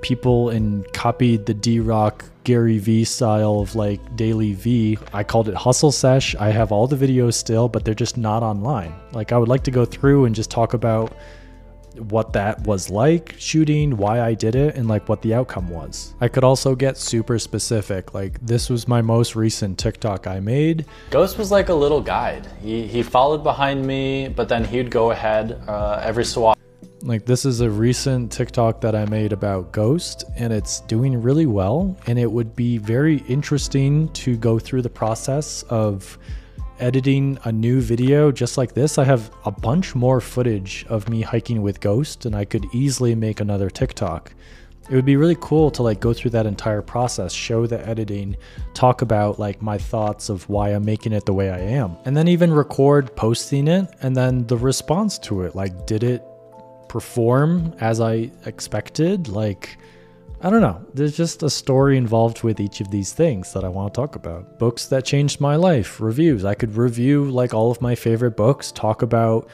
people 0.05 0.49
and 0.49 0.85
copied 0.93 1.47
the 1.47 1.53
DRock 1.55 2.23
Gary 2.43 2.77
Vee 2.77 3.03
style 3.05 3.59
of 3.59 3.73
like 3.73 3.99
DailyVee. 4.15 4.99
I 5.11 5.23
called 5.23 5.49
it 5.49 5.55
Hustle 5.55 5.91
Sesh. 5.91 6.35
I 6.35 6.51
have 6.51 6.71
all 6.71 6.85
the 6.85 6.95
videos 6.95 7.33
still, 7.33 7.67
but 7.67 7.83
they're 7.83 7.95
just 7.95 8.15
not 8.15 8.43
online. 8.43 8.93
Like 9.13 9.31
I 9.31 9.39
would 9.39 9.49
like 9.49 9.63
to 9.63 9.71
go 9.71 9.83
through 9.83 10.25
and 10.25 10.35
just 10.35 10.51
talk 10.51 10.75
about 10.75 11.11
what 11.97 12.33
that 12.33 12.61
was 12.67 12.91
like 12.91 13.33
shooting, 13.39 13.97
why 13.97 14.21
I 14.21 14.35
did 14.35 14.53
it, 14.55 14.75
and 14.75 14.87
like 14.87 15.09
what 15.09 15.23
the 15.23 15.33
outcome 15.33 15.69
was. 15.69 16.13
I 16.21 16.27
could 16.27 16.43
also 16.43 16.75
get 16.75 16.97
super 16.97 17.39
specific. 17.39 18.13
Like 18.13 18.39
this 18.45 18.69
was 18.69 18.87
my 18.87 19.01
most 19.01 19.35
recent 19.35 19.79
TikTok 19.79 20.27
I 20.27 20.39
made. 20.39 20.85
Ghost 21.09 21.39
was 21.39 21.49
like 21.49 21.69
a 21.69 21.73
little 21.73 22.01
guide. 22.01 22.47
He, 22.61 22.85
he 22.85 23.01
followed 23.01 23.43
behind 23.43 23.83
me, 23.83 24.27
but 24.27 24.49
then 24.49 24.65
he'd 24.65 24.91
go 24.91 25.09
ahead 25.09 25.63
uh, 25.67 25.99
every 26.03 26.25
so 26.25 26.45
often 26.45 26.64
Like, 27.05 27.23
this 27.23 27.45
is 27.45 27.61
a 27.61 27.69
recent 27.69 28.31
TikTok 28.31 28.81
that 28.81 28.95
I 28.95 29.05
made 29.05 29.31
about 29.31 29.71
Ghost, 29.71 30.23
and 30.37 30.51
it's 30.51 30.79
doing 30.81 31.21
really 31.21 31.45
well. 31.45 31.95
And 32.07 32.17
it 32.17 32.31
would 32.31 32.55
be 32.55 32.79
very 32.79 33.17
interesting 33.27 34.09
to 34.13 34.35
go 34.35 34.57
through 34.57 34.81
the 34.81 34.89
process 34.89 35.61
of 35.69 36.17
editing 36.79 37.37
a 37.43 37.51
new 37.51 37.79
video 37.79 38.31
just 38.31 38.57
like 38.57 38.73
this. 38.73 38.97
I 38.97 39.03
have 39.03 39.29
a 39.45 39.51
bunch 39.51 39.93
more 39.93 40.19
footage 40.19 40.83
of 40.89 41.07
me 41.07 41.21
hiking 41.21 41.61
with 41.61 41.79
Ghost, 41.79 42.25
and 42.25 42.35
I 42.35 42.43
could 42.43 42.65
easily 42.73 43.13
make 43.13 43.39
another 43.39 43.69
TikTok 43.69 44.33
it 44.87 44.95
would 44.95 45.05
be 45.05 45.15
really 45.15 45.37
cool 45.41 45.71
to 45.71 45.81
like 45.81 45.99
go 45.99 46.13
through 46.13 46.29
that 46.29 46.45
entire 46.45 46.81
process 46.81 47.33
show 47.33 47.65
the 47.65 47.87
editing 47.87 48.37
talk 48.75 49.01
about 49.01 49.39
like 49.39 49.59
my 49.59 49.79
thoughts 49.79 50.29
of 50.29 50.47
why 50.47 50.69
i'm 50.69 50.85
making 50.85 51.11
it 51.11 51.25
the 51.25 51.33
way 51.33 51.49
i 51.49 51.57
am 51.57 51.97
and 52.05 52.15
then 52.15 52.27
even 52.27 52.53
record 52.53 53.15
posting 53.15 53.67
it 53.67 53.89
and 54.01 54.15
then 54.15 54.45
the 54.45 54.57
response 54.57 55.17
to 55.17 55.41
it 55.41 55.55
like 55.55 55.87
did 55.87 56.03
it 56.03 56.23
perform 56.95 57.75
as 57.81 57.99
i 57.99 58.31
expected 58.45 59.27
like 59.27 59.77
I 60.41 60.49
don't 60.49 60.61
know. 60.61 60.85
There's 60.93 61.17
just 61.17 61.41
a 61.43 61.49
story 61.49 61.97
involved 61.97 62.43
with 62.43 62.59
each 62.59 62.79
of 62.79 62.91
these 62.91 63.13
things 63.13 63.51
that 63.53 63.63
I 63.63 63.67
want 63.69 63.93
to 63.93 63.99
talk 63.99 64.15
about. 64.15 64.59
Books 64.59 64.85
that 64.87 65.03
changed 65.03 65.41
my 65.41 65.55
life, 65.55 65.99
reviews. 65.99 66.45
I 66.45 66.53
could 66.53 66.75
review 66.75 67.25
like 67.31 67.53
all 67.53 67.71
of 67.71 67.81
my 67.81 67.95
favorite 67.95 68.37
books, 68.37 68.71
talk 68.71 69.01
about 69.01 69.49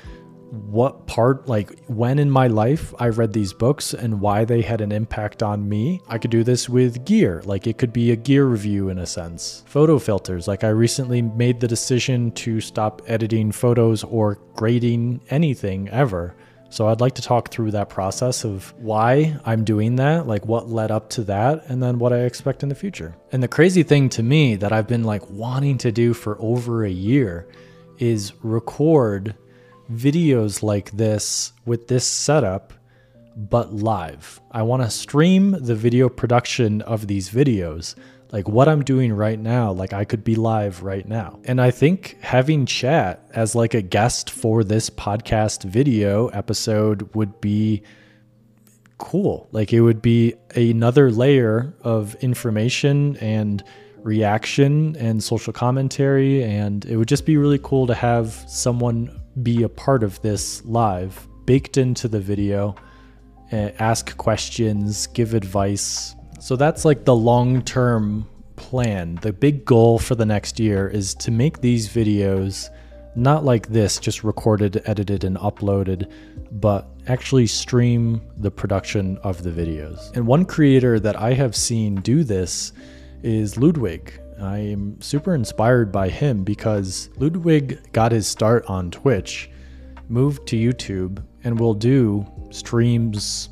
what 0.51 1.07
part, 1.07 1.47
like 1.47 1.79
when 1.85 2.19
in 2.19 2.29
my 2.29 2.47
life 2.47 2.93
I 2.99 3.07
read 3.07 3.31
these 3.31 3.53
books 3.53 3.93
and 3.93 4.19
why 4.19 4.43
they 4.43 4.61
had 4.61 4.81
an 4.81 4.91
impact 4.91 5.41
on 5.41 5.69
me. 5.69 6.01
I 6.09 6.17
could 6.17 6.31
do 6.31 6.43
this 6.43 6.67
with 6.67 7.05
gear, 7.05 7.41
like 7.45 7.67
it 7.67 7.77
could 7.77 7.93
be 7.93 8.11
a 8.11 8.17
gear 8.17 8.45
review 8.45 8.89
in 8.89 8.97
a 8.97 9.05
sense. 9.05 9.63
Photo 9.67 9.97
filters, 9.97 10.47
like 10.47 10.65
I 10.65 10.69
recently 10.69 11.21
made 11.21 11.61
the 11.61 11.69
decision 11.69 12.31
to 12.31 12.59
stop 12.59 13.01
editing 13.07 13.53
photos 13.53 14.03
or 14.03 14.39
grading 14.55 15.21
anything 15.29 15.87
ever. 15.87 16.35
So 16.71 16.87
I'd 16.87 17.01
like 17.01 17.15
to 17.15 17.21
talk 17.21 17.49
through 17.49 17.71
that 17.71 17.89
process 17.89 18.45
of 18.45 18.73
why 18.77 19.37
I'm 19.43 19.65
doing 19.65 19.97
that, 19.97 20.25
like 20.25 20.45
what 20.45 20.69
led 20.69 20.89
up 20.89 21.09
to 21.11 21.23
that, 21.25 21.65
and 21.67 21.83
then 21.83 21.99
what 21.99 22.13
I 22.13 22.19
expect 22.19 22.63
in 22.63 22.69
the 22.69 22.75
future. 22.75 23.13
And 23.33 23.43
the 23.43 23.49
crazy 23.49 23.83
thing 23.83 24.07
to 24.09 24.23
me 24.23 24.55
that 24.55 24.71
I've 24.71 24.87
been 24.87 25.03
like 25.03 25.29
wanting 25.29 25.77
to 25.79 25.91
do 25.91 26.13
for 26.13 26.37
over 26.39 26.85
a 26.85 26.89
year 26.89 27.49
is 27.99 28.31
record 28.41 29.35
videos 29.91 30.63
like 30.63 30.91
this 30.91 31.51
with 31.65 31.89
this 31.89 32.07
setup, 32.07 32.71
but 33.35 33.73
live. 33.73 34.39
I 34.49 34.61
want 34.61 34.81
to 34.81 34.89
stream 34.89 35.51
the 35.51 35.75
video 35.75 36.07
production 36.07 36.81
of 36.83 37.05
these 37.05 37.29
videos. 37.29 37.95
Like 38.31 38.47
what 38.47 38.69
I'm 38.69 38.83
doing 38.83 39.11
right 39.11 39.39
now, 39.39 39.73
like 39.73 39.91
I 39.91 40.05
could 40.05 40.23
be 40.23 40.35
live 40.35 40.83
right 40.83 41.05
now. 41.05 41.39
And 41.43 41.59
I 41.59 41.69
think 41.71 42.17
having 42.21 42.65
chat 42.65 43.29
as 43.31 43.55
like 43.55 43.73
a 43.73 43.81
guest 43.81 44.29
for 44.29 44.63
this 44.63 44.89
podcast 44.89 45.65
video 45.65 46.27
episode 46.29 47.13
would 47.13 47.41
be 47.41 47.83
cool. 48.97 49.49
Like 49.51 49.73
it 49.73 49.81
would 49.81 50.01
be 50.01 50.35
another 50.55 51.11
layer 51.11 51.73
of 51.81 52.15
information 52.15 53.17
and 53.17 53.61
reaction 53.97 54.95
and 54.95 55.21
social 55.21 55.51
commentary. 55.51 56.43
And 56.43 56.85
it 56.85 56.95
would 56.95 57.09
just 57.09 57.25
be 57.25 57.35
really 57.35 57.59
cool 57.61 57.85
to 57.87 57.93
have 57.93 58.31
someone 58.47 59.19
be 59.43 59.63
a 59.63 59.69
part 59.69 60.03
of 60.03 60.21
this 60.21 60.63
live, 60.65 61.27
baked 61.45 61.77
into 61.77 62.07
the 62.07 62.19
video, 62.19 62.75
uh, 63.51 63.71
ask 63.79 64.15
questions, 64.15 65.07
give 65.07 65.33
advice. 65.33 66.15
So 66.41 66.55
that's 66.55 66.85
like 66.85 67.05
the 67.05 67.15
long 67.15 67.61
term 67.61 68.27
plan. 68.55 69.19
The 69.21 69.31
big 69.31 69.63
goal 69.63 69.99
for 69.99 70.15
the 70.15 70.25
next 70.25 70.59
year 70.59 70.87
is 70.87 71.13
to 71.15 71.29
make 71.29 71.61
these 71.61 71.87
videos 71.87 72.69
not 73.15 73.45
like 73.45 73.67
this, 73.67 73.99
just 73.99 74.23
recorded, 74.23 74.81
edited, 74.85 75.23
and 75.23 75.37
uploaded, 75.37 76.11
but 76.53 76.87
actually 77.05 77.45
stream 77.45 78.21
the 78.37 78.49
production 78.49 79.19
of 79.19 79.43
the 79.43 79.51
videos. 79.51 80.15
And 80.15 80.25
one 80.25 80.45
creator 80.45 80.99
that 80.99 81.15
I 81.15 81.33
have 81.33 81.55
seen 81.55 81.95
do 82.01 82.23
this 82.23 82.73
is 83.21 83.57
Ludwig. 83.57 84.19
I 84.41 84.57
am 84.57 84.99
super 84.99 85.35
inspired 85.35 85.91
by 85.91 86.09
him 86.09 86.43
because 86.43 87.09
Ludwig 87.17 87.91
got 87.93 88.11
his 88.11 88.25
start 88.25 88.65
on 88.67 88.89
Twitch, 88.89 89.51
moved 90.09 90.47
to 90.47 90.55
YouTube, 90.55 91.23
and 91.43 91.59
will 91.59 91.75
do 91.75 92.25
streams 92.49 93.49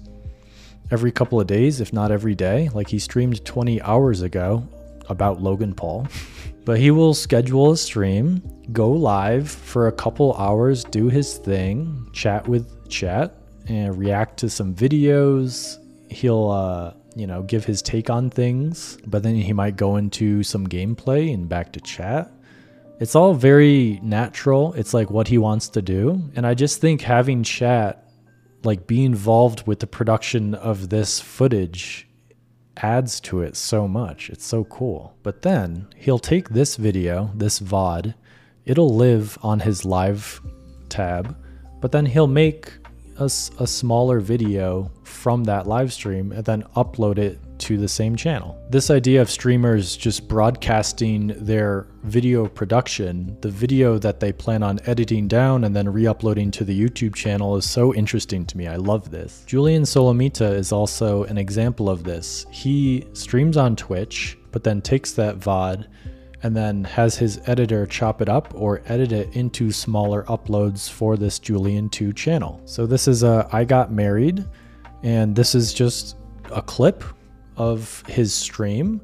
every 0.92 1.12
couple 1.12 1.40
of 1.40 1.48
days, 1.48 1.82
if 1.82 1.94
not 1.94 2.12
every 2.12 2.36
day. 2.36 2.70
Like 2.74 2.88
he 2.90 3.00
streamed 3.00 3.44
20 3.46 3.82
hours 3.82 4.22
ago 4.22 4.68
about 5.08 5.42
Logan 5.42 5.74
Paul. 5.74 6.08
but 6.66 6.80
he 6.80 6.92
will 6.92 7.14
schedule 7.14 7.72
a 7.72 7.78
stream, 7.78 8.44
go 8.72 8.92
live 8.92 9.50
for 9.50 9.88
a 9.88 9.92
couple 9.92 10.34
hours, 10.36 10.84
do 10.84 11.10
his 11.10 11.38
thing, 11.38 12.08
chat 12.14 12.48
with 12.48 12.90
chat, 12.90 13.36
and 13.68 13.98
react 13.98 14.38
to 14.38 14.50
some 14.50 14.76
videos. 14.76 15.78
He'll 16.12 16.50
uh, 16.50 16.94
you 17.16 17.28
know, 17.28 17.44
give 17.44 17.66
his 17.66 17.82
take 17.82 18.10
on 18.10 18.30
things, 18.30 18.98
but 19.06 19.24
then 19.24 19.36
he 19.36 19.54
might 19.54 19.76
go 19.76 19.98
into 19.98 20.44
some 20.44 20.68
gameplay 20.68 21.34
and 21.34 21.50
back 21.50 21.74
to 21.74 21.82
chat. 21.82 22.32
It's 23.00 23.16
all 23.16 23.34
very 23.34 24.00
natural. 24.04 24.74
It's 24.74 24.94
like 24.94 25.10
what 25.10 25.28
he 25.28 25.38
wants 25.38 25.70
to 25.70 25.82
do. 25.82 26.22
And 26.36 26.46
I 26.46 26.54
just 26.54 26.82
think 26.82 27.02
having 27.02 27.44
chat, 27.44 28.09
like 28.64 28.88
be 28.88 29.06
involved 29.06 29.66
with 29.68 29.80
the 29.80 29.88
production 29.88 30.54
of 30.56 30.90
this 30.90 31.20
footage, 31.20 32.08
adds 32.78 33.20
to 33.22 33.42
it 33.42 33.56
so 33.56 33.88
much. 33.88 34.30
It's 34.30 34.46
so 34.46 34.64
cool. 34.66 35.16
But 35.24 35.42
then 35.42 35.88
he'll 35.96 36.20
take 36.20 36.50
this 36.50 36.76
video, 36.76 37.32
this 37.36 37.60
VOD, 37.60 38.14
it'll 38.66 38.96
live 38.96 39.38
on 39.42 39.60
his 39.62 39.86
live 39.86 40.42
tab, 40.90 41.36
but 41.82 41.92
then 41.92 42.06
he'll 42.06 42.28
make 42.28 42.72
a, 43.18 43.26
a 43.26 43.68
smaller 43.68 44.20
video 44.20 44.92
from 45.04 45.44
that 45.46 45.68
live 45.68 45.92
stream 45.92 46.32
and 46.32 46.46
then 46.46 46.64
upload 46.76 47.18
it 47.18 47.40
to 47.60 47.78
the 47.78 47.88
same 47.88 48.16
channel. 48.16 48.58
This 48.70 48.90
idea 48.90 49.22
of 49.22 49.30
streamers 49.30 49.96
just 49.96 50.28
broadcasting 50.28 51.34
their 51.38 51.88
video 52.04 52.48
production, 52.48 53.38
the 53.42 53.50
video 53.50 53.98
that 53.98 54.20
they 54.20 54.32
plan 54.32 54.64
on 54.64 54.80
editing 54.86 55.28
down 55.28 55.64
and 55.64 55.76
then 55.76 55.88
re-uploading 55.88 56.52
to 56.52 56.64
the 56.64 56.80
YouTube 56.80 57.16
channel 57.16 57.56
is 57.56 57.70
so 57.70 57.94
interesting 57.94 58.46
to 58.46 58.58
me. 58.58 58.68
I 58.68 58.78
love 58.78 59.12
this. 59.12 59.44
Julien 59.46 59.84
Solomita 59.84 60.54
is 60.54 60.72
also 60.72 61.24
an 61.26 61.38
example 61.38 61.90
of 61.90 62.04
this. 62.04 62.46
He 62.52 63.08
streams 63.14 63.58
on 63.58 63.76
Twitch, 63.76 64.38
but 64.52 64.64
then 64.64 64.82
takes 64.82 65.12
that 65.14 65.40
VOD 65.40 65.86
and 66.44 66.56
then 66.56 66.84
has 66.84 67.18
his 67.18 67.40
editor 67.46 67.86
chop 67.86 68.22
it 68.22 68.30
up 68.30 68.54
or 68.56 68.82
edit 68.86 69.12
it 69.12 69.36
into 69.36 69.72
smaller 69.72 70.24
uploads 70.24 70.90
for 70.90 71.18
this 71.18 71.40
Julian 71.40 71.90
2 71.90 72.14
channel. 72.14 72.62
So 72.66 72.86
this 72.86 73.08
is 73.08 73.24
a 73.24 73.48
I 73.52 73.66
got 73.66 73.92
married 73.92 74.46
and 75.04 75.36
this 75.36 75.56
is 75.56 75.74
just 75.74 76.18
a 76.52 76.62
clip 76.62 77.04
of 77.60 78.04
his 78.08 78.34
stream, 78.34 79.02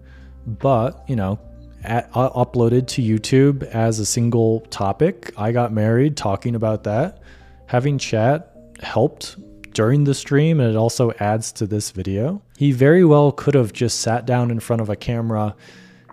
but 0.48 1.04
you 1.08 1.16
know, 1.16 1.40
at, 1.84 2.10
uh, 2.14 2.30
uploaded 2.32 2.88
to 2.88 3.02
YouTube 3.02 3.64
as 3.64 4.00
a 4.00 4.06
single 4.06 4.62
topic. 4.72 5.32
I 5.38 5.52
got 5.52 5.72
married 5.72 6.18
talking 6.18 6.56
about 6.56 6.84
that. 6.86 7.20
Having 7.68 8.00
chat 8.00 8.56
helped 8.82 9.38
during 9.74 10.06
the 10.06 10.14
stream 10.14 10.60
and 10.60 10.70
it 10.70 10.76
also 10.76 11.12
adds 11.20 11.52
to 11.52 11.68
this 11.68 11.92
video. 11.92 12.42
He 12.58 12.72
very 12.72 13.04
well 13.06 13.32
could 13.32 13.54
have 13.54 13.74
just 13.74 14.00
sat 14.00 14.26
down 14.26 14.50
in 14.50 14.60
front 14.60 14.82
of 14.82 14.90
a 14.90 14.96
camera 14.96 15.56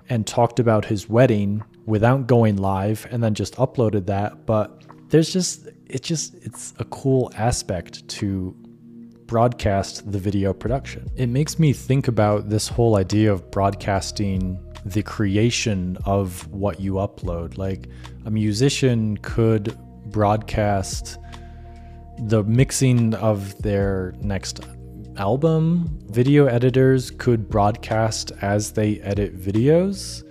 and 0.09 0.27
talked 0.27 0.59
about 0.59 0.85
his 0.85 1.09
wedding 1.09 1.63
without 1.87 2.27
going 2.27 2.57
live 2.57 3.07
and 3.11 3.23
then 3.23 3.35
just 3.35 3.55
uploaded 3.57 4.07
that. 4.07 4.47
But 4.47 4.83
there's 5.09 5.33
just, 5.33 5.69
it's 5.87 6.07
just, 6.07 6.35
it's 6.43 6.75
a 6.79 6.85
cool 6.87 7.33
aspect 7.37 8.07
to 8.09 8.55
broadcast 9.33 10.13
the 10.13 10.19
video 10.19 10.53
production. 10.53 11.11
It 11.17 11.29
makes 11.29 11.59
me 11.59 11.73
think 11.73 12.07
about 12.07 12.51
this 12.51 12.69
whole 12.69 12.97
idea 12.97 13.33
of 13.33 13.51
broadcasting 13.51 14.63
the 14.85 15.03
creation 15.03 15.97
of 16.05 16.47
what 16.49 16.81
you 16.81 16.95
upload. 17.07 17.57
Like 17.57 17.89
a 18.27 18.31
musician 18.31 19.17
could 19.23 19.75
broadcast 20.11 21.17
the 22.27 22.45
mixing 22.45 23.15
of 23.15 23.57
their 23.63 24.13
next 24.21 24.61
album, 25.17 25.99
video 26.11 26.45
editors 26.45 27.11
could 27.11 27.49
broadcast 27.49 28.33
as 28.43 28.73
they 28.73 29.01
edit 29.01 29.35
videos 29.35 30.25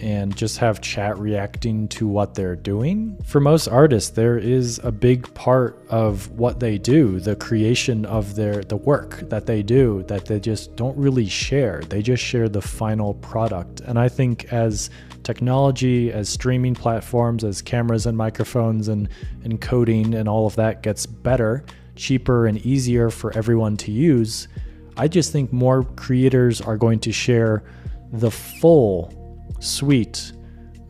and 0.00 0.36
just 0.36 0.58
have 0.58 0.80
chat 0.80 1.18
reacting 1.18 1.88
to 1.88 2.06
what 2.06 2.34
they're 2.34 2.56
doing. 2.56 3.16
For 3.24 3.40
most 3.40 3.68
artists, 3.68 4.10
there 4.10 4.38
is 4.38 4.80
a 4.82 4.92
big 4.92 5.32
part 5.34 5.78
of 5.88 6.30
what 6.30 6.60
they 6.60 6.78
do, 6.78 7.20
the 7.20 7.36
creation 7.36 8.04
of 8.04 8.34
their 8.34 8.62
the 8.62 8.76
work 8.76 9.28
that 9.30 9.46
they 9.46 9.62
do 9.62 10.02
that 10.08 10.26
they 10.26 10.40
just 10.40 10.76
don't 10.76 10.96
really 10.96 11.26
share. 11.26 11.82
They 11.88 12.02
just 12.02 12.22
share 12.22 12.48
the 12.48 12.62
final 12.62 13.14
product. 13.14 13.80
And 13.80 13.98
I 13.98 14.08
think 14.08 14.52
as 14.52 14.90
technology, 15.22 16.12
as 16.12 16.28
streaming 16.28 16.74
platforms, 16.74 17.44
as 17.44 17.62
cameras 17.62 18.06
and 18.06 18.16
microphones 18.16 18.88
and 18.88 19.08
encoding 19.42 20.14
and 20.14 20.28
all 20.28 20.46
of 20.46 20.56
that 20.56 20.82
gets 20.82 21.06
better, 21.06 21.64
cheaper 21.96 22.46
and 22.46 22.58
easier 22.66 23.10
for 23.10 23.36
everyone 23.36 23.76
to 23.78 23.92
use, 23.92 24.48
I 24.96 25.08
just 25.08 25.32
think 25.32 25.52
more 25.52 25.82
creators 25.82 26.60
are 26.60 26.76
going 26.76 27.00
to 27.00 27.12
share 27.12 27.64
the 28.12 28.30
full 28.30 29.23
suite 29.60 30.32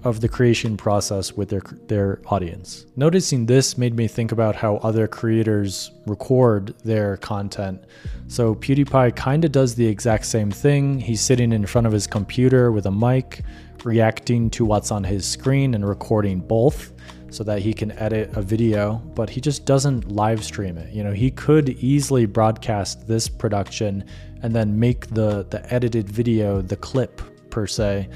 of 0.04 0.20
the 0.20 0.28
creation 0.28 0.76
process 0.76 1.32
with 1.32 1.48
their 1.48 1.62
their 1.88 2.20
audience. 2.26 2.86
Noticing 2.94 3.46
this 3.46 3.78
made 3.78 3.96
me 3.96 4.06
think 4.06 4.32
about 4.32 4.54
how 4.54 4.76
other 4.76 5.08
creators 5.08 5.90
record 6.06 6.74
their 6.84 7.16
content. 7.16 7.82
So 8.28 8.54
PewDiePie 8.54 9.16
kind 9.16 9.44
of 9.44 9.52
does 9.52 9.74
the 9.74 9.86
exact 9.86 10.26
same 10.26 10.50
thing. 10.50 11.00
He's 11.00 11.22
sitting 11.22 11.52
in 11.52 11.66
front 11.66 11.86
of 11.86 11.92
his 11.92 12.06
computer 12.06 12.70
with 12.70 12.86
a 12.86 12.90
mic, 12.90 13.42
reacting 13.82 14.50
to 14.50 14.64
what's 14.64 14.90
on 14.90 15.04
his 15.04 15.26
screen 15.26 15.74
and 15.74 15.88
recording 15.88 16.38
both 16.40 16.92
so 17.30 17.42
that 17.42 17.60
he 17.60 17.74
can 17.74 17.90
edit 17.92 18.30
a 18.36 18.42
video, 18.42 19.02
but 19.14 19.28
he 19.28 19.40
just 19.40 19.64
doesn't 19.64 20.12
live 20.12 20.44
stream 20.44 20.78
it. 20.78 20.92
You 20.94 21.02
know, 21.02 21.12
he 21.12 21.30
could 21.30 21.70
easily 21.70 22.26
broadcast 22.26 23.08
this 23.08 23.26
production 23.28 24.04
and 24.42 24.54
then 24.54 24.78
make 24.78 25.06
the 25.08 25.46
the 25.48 25.64
edited 25.72 26.10
video 26.10 26.60
the 26.60 26.76
clip 26.76 27.22
per 27.50 27.66
se 27.66 28.08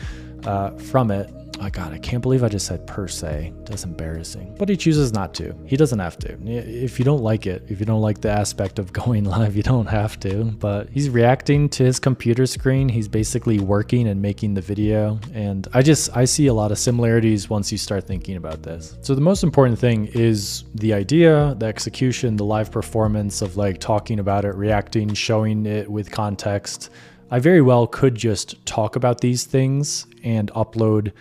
uh, 0.44 0.70
from 0.72 1.10
it 1.10 1.30
Oh 1.60 1.68
God, 1.70 1.92
I 1.92 1.98
can't 1.98 2.22
believe 2.22 2.44
I 2.44 2.48
just 2.48 2.66
said 2.66 2.86
per 2.86 3.08
se. 3.08 3.52
That's 3.64 3.82
embarrassing. 3.82 4.54
But 4.58 4.68
he 4.68 4.76
chooses 4.76 5.12
not 5.12 5.34
to. 5.34 5.54
He 5.66 5.76
doesn't 5.76 5.98
have 5.98 6.16
to. 6.18 6.38
If 6.46 7.00
you 7.00 7.04
don't 7.04 7.22
like 7.22 7.46
it, 7.46 7.64
if 7.68 7.80
you 7.80 7.86
don't 7.86 8.00
like 8.00 8.20
the 8.20 8.30
aspect 8.30 8.78
of 8.78 8.92
going 9.04 9.24
live, 9.24 9.56
you 9.56 9.64
don't 9.64 9.86
have 9.86 10.20
to. 10.20 10.44
But 10.44 10.88
he's 10.90 11.10
reacting 11.10 11.68
to 11.70 11.84
his 11.84 11.98
computer 11.98 12.46
screen. 12.46 12.88
He's 12.88 13.08
basically 13.08 13.58
working 13.58 14.06
and 14.06 14.22
making 14.22 14.54
the 14.54 14.60
video. 14.60 15.18
And 15.34 15.66
I 15.74 15.82
just, 15.82 16.16
I 16.16 16.26
see 16.26 16.46
a 16.46 16.54
lot 16.54 16.70
of 16.70 16.78
similarities 16.78 17.50
once 17.50 17.72
you 17.72 17.78
start 17.78 18.06
thinking 18.06 18.36
about 18.36 18.62
this. 18.62 18.96
So 19.00 19.16
the 19.16 19.20
most 19.20 19.42
important 19.42 19.80
thing 19.80 20.06
is 20.14 20.64
the 20.74 20.94
idea, 20.94 21.56
the 21.58 21.66
execution, 21.66 22.36
the 22.36 22.44
live 22.44 22.70
performance 22.70 23.42
of 23.42 23.56
like 23.56 23.80
talking 23.80 24.20
about 24.20 24.44
it, 24.44 24.54
reacting, 24.54 25.12
showing 25.12 25.66
it 25.66 25.90
with 25.90 26.12
context. 26.12 26.90
I 27.30 27.40
very 27.40 27.60
well 27.60 27.86
could 27.86 28.14
just 28.14 28.64
talk 28.64 28.96
about 28.96 29.20
these 29.20 29.44
things 29.44 30.06
and 30.24 30.50
upload 30.52 31.12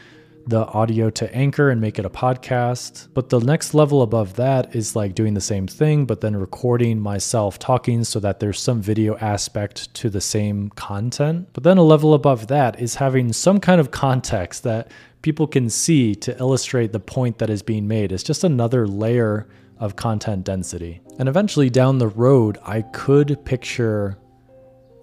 the 0.48 0.66
audio 0.68 1.10
to 1.10 1.36
Anchor 1.36 1.70
and 1.70 1.82
make 1.82 2.00
it 2.00 2.06
a 2.06 2.10
podcast. 2.10 3.10
But 3.14 3.28
the 3.28 3.40
next 3.40 3.74
level 3.74 4.02
above 4.02 4.38
that 4.38 4.74
is 4.74 4.96
like 4.96 5.16
doing 5.16 5.34
the 5.34 5.42
same 5.42 5.68
thing, 5.68 6.06
but 6.06 6.22
then 6.22 6.38
recording 6.38 7.02
myself 7.02 7.60
talking 7.60 8.06
so 8.06 8.22
that 8.22 8.40
there's 8.40 8.58
some 8.58 8.82
video 8.82 9.18
aspect 9.18 9.94
to 9.96 10.10
the 10.10 10.22
same 10.22 10.70
content. 10.70 11.50
But 11.52 11.64
then 11.64 11.78
a 11.78 11.84
level 11.84 12.14
above 12.14 12.48
that 12.48 12.80
is 12.80 12.96
having 12.96 13.34
some 13.34 13.60
kind 13.60 13.82
of 13.82 13.92
context 13.92 14.64
that 14.64 14.90
people 15.22 15.48
can 15.48 15.70
see 15.70 16.16
to 16.16 16.38
illustrate 16.40 16.94
the 16.94 17.02
point 17.02 17.40
that 17.40 17.50
is 17.50 17.62
being 17.62 17.86
made. 17.86 18.14
It's 18.14 18.24
just 18.24 18.46
another 18.46 18.88
layer 18.88 19.50
of 19.78 19.98
content 19.98 20.46
density. 20.46 21.02
And 21.20 21.28
eventually 21.28 21.70
down 21.70 21.98
the 21.98 22.08
road, 22.08 22.58
I 22.64 22.84
could 22.84 23.44
picture 23.44 24.18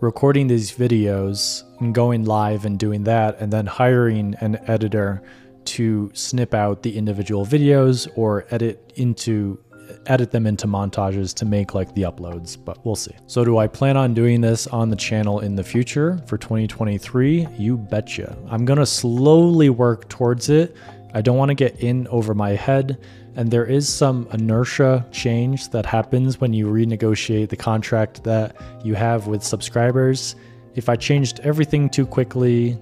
recording 0.01 0.47
these 0.49 0.73
videos 0.73 1.63
and 1.81 1.95
going 1.95 2.25
live 2.25 2.65
and 2.65 2.79
doing 2.79 3.05
that, 3.05 3.41
and 3.41 3.53
then 3.53 3.67
hiring 3.67 4.35
an 4.41 4.59
editor 4.67 5.23
to 5.65 6.11
snip 6.15 6.55
out 6.55 6.83
the 6.83 6.97
individual 6.97 7.47
videos 7.47 8.09
or 8.17 8.47
edit 8.51 8.93
into 8.97 9.59
edit 10.07 10.31
them 10.31 10.47
into 10.47 10.67
montages 10.67 11.35
to 11.35 11.45
make 11.45 11.75
like 11.75 11.95
the 11.95 12.03
uploads, 12.03 12.57
but 12.63 12.85
we'll 12.85 12.97
see. 12.97 13.15
So 13.27 13.45
do 13.45 13.59
I 13.59 13.67
plan 13.67 13.97
on 13.97 14.15
doing 14.15 14.41
this 14.41 14.67
on 14.67 14.91
the 14.91 14.97
channel 14.97 15.41
in 15.41 15.57
the 15.57 15.63
future 15.63 16.19
for 16.27 16.39
2023? 16.39 17.47
You 17.59 17.77
betcha. 17.77 18.37
I'm 18.49 18.65
to 18.65 18.87
slowly 18.87 19.71
work 19.71 20.09
towards 20.09 20.49
it. 20.49 20.77
I 21.13 21.21
don't 21.21 21.37
want 21.37 21.51
to 21.51 21.55
get 21.55 21.81
in 21.81 22.09
over 22.09 22.35
my 22.35 22.51
head. 22.51 22.99
And 23.37 23.51
there 23.51 23.65
is 23.65 23.89
some 23.89 24.29
inertia 24.33 25.05
change 25.11 25.71
that 25.71 25.87
happens 25.87 26.41
when 26.41 26.53
you 26.53 26.67
renegotiate 26.67 27.49
the 27.49 27.57
contract 27.57 28.23
that 28.25 28.57
you 28.85 28.95
have 28.95 29.27
with 29.27 29.43
subscribers. 29.43 30.37
If 30.75 30.89
I 30.89 30.97
changed 30.97 31.41
everything 31.41 31.89
too 31.89 32.07
quickly, 32.07 32.79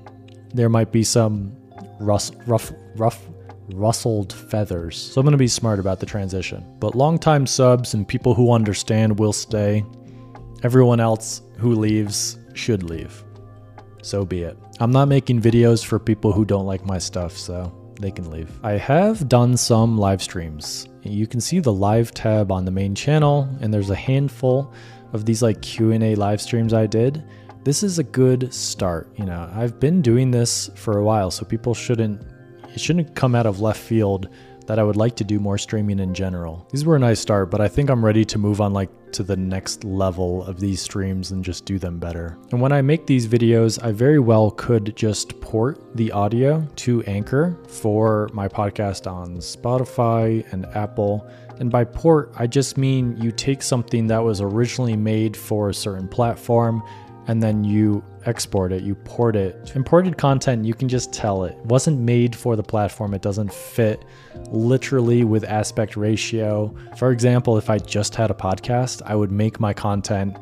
there 0.55 0.69
might 0.69 0.93
be 0.93 1.05
some 1.05 1.57
rust, 2.01 2.37
rough, 2.47 2.71
rough, 2.97 3.27
rustled 3.75 4.33
feathers. 4.33 4.97
So 4.97 5.21
I'm 5.21 5.25
going 5.25 5.33
to 5.33 5.39
be 5.39 5.49
smart 5.49 5.79
about 5.79 6.01
the 6.01 6.07
transition. 6.07 6.65
But 6.79 6.95
longtime 6.95 7.47
subs 7.47 7.95
and 7.95 8.07
people 8.07 8.35
who 8.35 8.53
understand 8.53 9.19
will 9.19 9.33
stay. 9.33 9.85
Everyone 10.63 11.01
else 11.01 11.43
who 11.59 11.75
leaves 11.75 12.39
should 12.53 12.83
leave. 12.83 13.25
So 14.03 14.25
be 14.25 14.43
it. 14.43 14.59
I'm 14.81 14.91
not 14.91 15.09
making 15.09 15.41
videos 15.41 15.85
for 15.85 15.99
people 15.99 16.33
who 16.33 16.45
don't 16.45 16.67
like 16.67 16.85
my 16.85 16.99
stuff, 16.99 17.37
so 17.37 17.73
they 18.03 18.11
can 18.11 18.31
leave. 18.31 18.51
I 18.63 18.73
have 18.73 19.29
done 19.29 19.57
some 19.57 19.97
live 19.97 20.23
streams. 20.23 20.89
You 21.03 21.27
can 21.27 21.41
see 21.41 21.61
the 21.61 21.73
live 21.73 22.13
tab 22.13 22.53
on 22.53 22.65
the 22.65 22.71
main 22.71 22.95
channel 22.95 23.49
and 23.61 23.73
there's 23.73 23.91
a 23.91 23.95
handful 23.95 24.73
of 25.13 25.25
these 25.25 25.43
like 25.43 25.63
Q&A 25.63 26.15
live 26.15 26.41
streams 26.41 26.75
I 26.75 26.87
did. 26.87 27.25
This 27.65 27.83
is 27.83 27.99
a 27.99 28.05
good 28.05 28.53
start, 28.53 29.09
you 29.17 29.25
know. 29.25 29.51
I've 29.55 29.79
been 29.79 30.03
doing 30.03 30.31
this 30.31 30.69
for 30.75 30.99
a 30.99 31.05
while, 31.05 31.31
so 31.31 31.45
people 31.45 31.75
shouldn't 31.75 32.21
it 32.75 32.81
shouldn't 32.81 33.15
come 33.15 33.35
out 33.35 33.47
of 33.47 33.61
left 33.61 33.81
field 33.81 34.29
that 34.63 34.79
I 34.79 34.83
would 34.83 34.97
like 34.97 35.17
to 35.17 35.25
do 35.25 35.39
more 35.39 35.59
streaming 35.59 35.99
in 35.99 36.15
general. 36.15 36.67
These 36.71 36.85
were 36.85 36.97
a 36.97 36.99
nice 36.99 37.21
start, 37.21 37.51
but 37.51 37.61
I 37.61 37.69
think 37.69 37.91
I'm 37.91 38.05
ready 38.05 38.25
to 38.25 38.39
move 38.39 38.61
on 38.61 38.73
like 38.73 38.91
to 39.13 39.23
the 39.23 39.37
next 39.37 39.85
level 39.85 40.45
of 40.45 40.59
these 40.59 40.81
streams 40.81 41.31
and 41.31 41.45
just 41.45 41.65
do 41.65 41.79
them 41.79 41.99
better. 41.99 42.39
And 42.51 42.61
when 42.61 42.73
I 42.73 42.83
make 42.83 43.07
these 43.07 43.29
videos, 43.29 43.83
I 43.83 43.93
very 43.93 44.19
well 44.19 44.51
could 44.51 44.97
just 44.97 45.39
port 45.41 45.97
the 45.97 46.11
audio 46.13 46.67
to 46.77 47.03
Anchor 47.05 47.57
for 47.69 48.31
my 48.33 48.49
podcast 48.49 49.11
on 49.11 49.37
Spotify 49.37 50.51
and 50.53 50.67
Apple. 50.75 51.29
And 51.59 51.71
by 51.71 51.85
port, 51.85 52.33
I 52.37 52.47
just 52.47 52.77
mean 52.77 53.17
you 53.21 53.31
take 53.31 53.63
something 53.63 54.07
that 54.07 54.23
was 54.25 54.41
originally 54.41 54.97
made 54.97 55.37
for 55.37 55.69
a 55.69 55.75
certain 55.75 56.09
platform 56.09 56.83
and 57.27 57.43
then 57.43 57.65
you 57.65 58.03
export 58.27 58.73
it, 58.73 58.83
you 58.83 58.95
port 58.95 59.37
it. 59.37 59.73
Imported 59.75 60.17
content, 60.19 60.65
you 60.65 60.75
can 60.75 60.89
just 60.89 61.13
tell 61.13 61.45
it 61.45 61.57
wasn't 61.65 62.01
made 62.01 62.35
for 62.35 62.57
the 62.57 62.63
platform, 62.63 63.15
it 63.15 63.23
doesn't 63.23 63.53
fit 63.53 64.05
literally 64.51 65.25
with 65.25 65.45
aspect 65.45 65.97
ratio. 65.97 66.75
For 66.97 67.11
example, 67.11 67.59
if 67.59 67.71
I 67.71 67.79
just 67.79 68.15
had 68.15 68.31
a 68.31 68.35
podcast, 68.35 69.03
I 69.05 69.15
would 69.15 69.31
make 69.31 69.61
my 69.61 69.73
content 69.73 70.37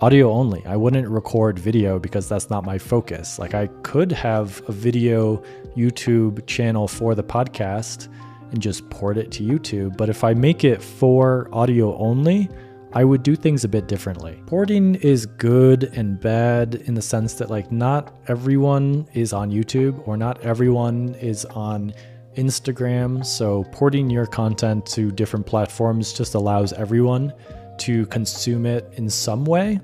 audio 0.00 0.30
only. 0.30 0.64
I 0.64 0.76
wouldn't 0.76 1.08
record 1.08 1.58
video 1.58 1.98
because 1.98 2.28
that's 2.28 2.50
not 2.50 2.64
my 2.64 2.78
focus. 2.78 3.38
Like 3.38 3.54
I 3.54 3.66
could 3.82 4.12
have 4.12 4.62
a 4.68 4.72
video 4.72 5.42
YouTube 5.76 6.46
channel 6.46 6.86
for 6.86 7.14
the 7.14 7.24
podcast 7.24 8.08
and 8.50 8.62
just 8.62 8.88
port 8.90 9.18
it 9.18 9.30
to 9.32 9.42
YouTube, 9.42 9.96
but 9.96 10.08
if 10.08 10.24
I 10.24 10.34
make 10.34 10.64
it 10.64 10.82
for 10.82 11.48
audio 11.52 11.96
only, 11.98 12.48
I 12.92 13.04
would 13.04 13.22
do 13.22 13.36
things 13.36 13.64
a 13.64 13.68
bit 13.68 13.86
differently. 13.86 14.42
Porting 14.46 14.94
is 14.96 15.26
good 15.26 15.84
and 15.94 16.18
bad 16.18 16.76
in 16.86 16.94
the 16.94 17.02
sense 17.02 17.34
that 17.34 17.50
like 17.50 17.70
not 17.70 18.14
everyone 18.28 19.06
is 19.12 19.32
on 19.32 19.50
YouTube 19.50 20.06
or 20.08 20.16
not 20.16 20.40
everyone 20.40 21.14
is 21.16 21.44
on 21.44 21.92
Instagram. 22.36 23.26
So 23.26 23.64
porting 23.72 24.08
your 24.08 24.26
content 24.26 24.86
to 24.86 25.10
different 25.10 25.44
platforms 25.44 26.12
just 26.12 26.34
allows 26.34 26.72
everyone 26.72 27.34
to 27.78 28.06
consume 28.06 28.64
it 28.64 28.90
in 28.96 29.10
some 29.10 29.44
way 29.44 29.80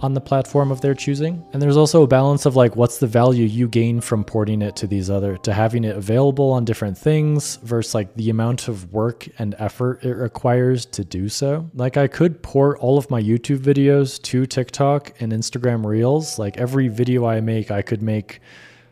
on 0.00 0.14
the 0.14 0.20
platform 0.20 0.70
of 0.70 0.80
their 0.80 0.94
choosing. 0.94 1.44
And 1.52 1.60
there's 1.60 1.76
also 1.76 2.02
a 2.02 2.06
balance 2.06 2.46
of 2.46 2.56
like 2.56 2.76
what's 2.76 2.98
the 2.98 3.06
value 3.06 3.46
you 3.46 3.68
gain 3.68 4.00
from 4.00 4.24
porting 4.24 4.62
it 4.62 4.76
to 4.76 4.86
these 4.86 5.10
other 5.10 5.36
to 5.38 5.52
having 5.52 5.84
it 5.84 5.96
available 5.96 6.52
on 6.52 6.64
different 6.64 6.96
things 6.98 7.56
versus 7.56 7.94
like 7.94 8.14
the 8.14 8.30
amount 8.30 8.68
of 8.68 8.92
work 8.92 9.26
and 9.38 9.54
effort 9.58 10.04
it 10.04 10.14
requires 10.14 10.86
to 10.86 11.04
do 11.04 11.28
so. 11.28 11.68
Like 11.74 11.96
I 11.96 12.06
could 12.06 12.42
port 12.42 12.78
all 12.80 12.98
of 12.98 13.10
my 13.10 13.22
YouTube 13.22 13.58
videos 13.58 14.20
to 14.22 14.46
TikTok 14.46 15.12
and 15.20 15.32
Instagram 15.32 15.84
Reels. 15.84 16.38
Like 16.38 16.56
every 16.58 16.88
video 16.88 17.26
I 17.26 17.40
make, 17.40 17.70
I 17.70 17.82
could 17.82 18.02
make 18.02 18.40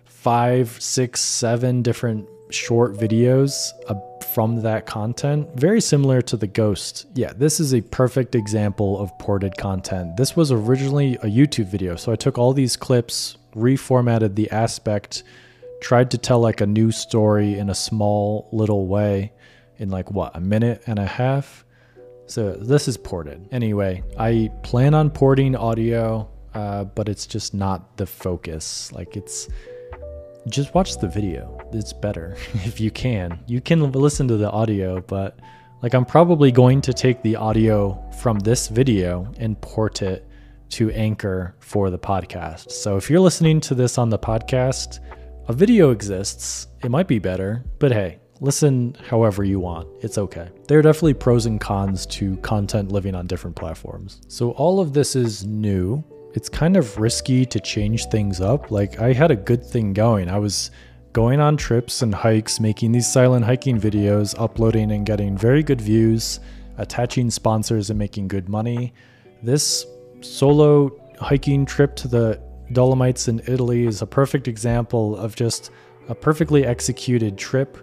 five, 0.05 0.81
six, 0.81 1.21
seven 1.21 1.83
different 1.83 2.29
short 2.51 2.95
videos 2.95 3.71
from 4.35 4.63
that 4.63 4.87
content, 4.87 5.49
very 5.55 5.81
similar 5.81 6.23
to 6.23 6.37
the 6.37 6.47
Ghost. 6.47 7.07
Yeah, 7.15 7.33
this 7.35 7.61
is 7.61 7.75
a 7.75 7.81
perfect 7.81 8.35
example 8.35 8.99
of 8.99 9.17
ported 9.19 9.57
content. 9.57 10.17
This 10.17 10.35
was 10.35 10.51
originally 10.51 11.15
a 11.17 11.27
YouTube 11.27 11.67
video, 11.67 11.97
so 11.97 12.13
I 12.13 12.17
took 12.17 12.39
all 12.39 12.53
these 12.53 12.77
clips, 12.77 13.37
reformatted 13.55 14.35
the 14.35 14.51
aspect, 14.51 15.23
tried 15.81 16.11
to 16.13 16.19
tell 16.19 16.41
like 16.41 16.61
a 16.61 16.67
new 16.67 16.91
story 16.91 17.59
in 17.59 17.69
a 17.69 17.75
small 17.75 18.49
little 18.53 18.87
way 18.87 19.33
in 19.79 19.91
like 19.91 20.11
what, 20.11 20.35
a 20.37 20.41
minute 20.41 20.83
and 20.87 20.99
a 20.99 21.07
half? 21.07 21.65
So 22.27 22.53
this 22.53 22.89
is 22.89 22.97
ported. 22.97 23.49
Anyway, 23.53 24.03
I 24.19 24.51
plan 24.63 24.95
on 24.95 25.11
porting 25.11 25.57
audio, 25.57 26.31
uh, 26.55 26.85
but 26.85 27.09
it's 27.09 27.27
just 27.27 27.53
not 27.53 27.97
the 27.97 28.07
focus. 28.07 28.93
Like 28.93 29.17
it's 29.17 29.49
just 30.49 30.75
watch 30.75 30.99
the 30.99 31.09
video. 31.09 31.59
It's 31.73 31.93
better 31.93 32.37
if 32.55 32.81
you 32.81 32.91
can. 32.91 33.39
You 33.47 33.61
can 33.61 33.93
listen 33.93 34.29
to 34.29 34.37
the 34.37 34.51
audio, 34.51 35.01
but 35.03 35.39
like 35.83 35.95
I'm 35.95 36.05
probably 36.05 36.53
going 36.53 36.81
to 36.83 36.93
take 36.93 37.23
the 37.23 37.37
audio 37.37 38.03
from 38.21 38.39
this 38.39 38.69
video 38.69 39.33
and 39.39 39.61
port 39.61 40.03
it 40.03 40.27
to 40.71 40.91
Anchor 40.93 41.55
for 41.61 41.91
the 41.91 41.99
podcast. 41.99 42.71
So 42.71 42.97
if 42.97 43.11
you're 43.11 43.21
listening 43.21 43.61
to 43.63 43.75
this 43.75 43.99
on 43.99 44.09
the 44.09 44.19
podcast, 44.19 45.01
a 45.49 45.53
video 45.53 45.91
exists. 45.91 46.69
It 46.83 46.91
might 46.91 47.09
be 47.09 47.19
better, 47.19 47.65
but 47.79 47.93
hey, 47.93 48.21
listen 48.41 48.97
however 49.09 49.45
you 49.45 49.59
want. 49.61 49.89
It's 50.03 50.19
okay. 50.19 50.49
There 50.69 50.79
are 50.79 50.83
definitely 50.83 51.15
pros 51.15 51.47
and 51.47 51.61
cons 51.61 52.07
to 52.07 52.37
content 52.39 52.93
living 52.93 53.15
on 53.15 53.27
different 53.27 53.57
platforms. 53.57 54.21
So 54.29 54.53
all 54.53 54.81
of 54.81 54.93
this 54.93 55.17
is 55.17 55.45
new 55.45 56.05
it's 56.35 56.49
kind 56.49 56.77
of 56.77 56.99
risky 56.99 57.45
to 57.47 57.61
change 57.61 58.07
things 58.07 58.41
up. 58.41 58.71
Like 58.71 59.01
I 59.01 59.13
had 59.13 59.31
a 59.31 59.37
good 59.37 59.65
thing 59.65 59.93
going. 59.93 60.29
I 60.29 60.39
was 60.39 60.71
going 61.13 61.41
on 61.41 61.57
trips 61.57 62.03
and 62.03 62.15
hikes, 62.15 62.59
making 62.59 62.93
these 62.93 63.11
silent 63.11 63.45
hiking 63.45 63.79
videos, 63.79 64.35
uploading 64.39 64.93
and 64.93 65.05
getting 65.05 65.37
very 65.37 65.63
good 65.63 65.81
views, 65.81 66.41
attaching 66.79 67.31
sponsors 67.31 67.91
and 67.91 67.99
making 67.99 68.29
good 68.29 68.49
money. 68.49 68.95
This 69.43 69.87
solo 70.21 70.91
hiking 71.21 71.67
trip 71.67 71.97
to 71.97 72.09
the 72.09 72.41
Dolomites 72.73 73.29
in 73.29 73.41
Italy 73.47 73.87
is 73.87 74.01
a 74.01 74.07
perfect 74.07 74.49
example 74.49 75.17
of 75.17 75.35
just 75.35 75.71
a 76.09 76.15
perfectly 76.15 76.65
executed 76.65 77.37
trip. 77.37 77.77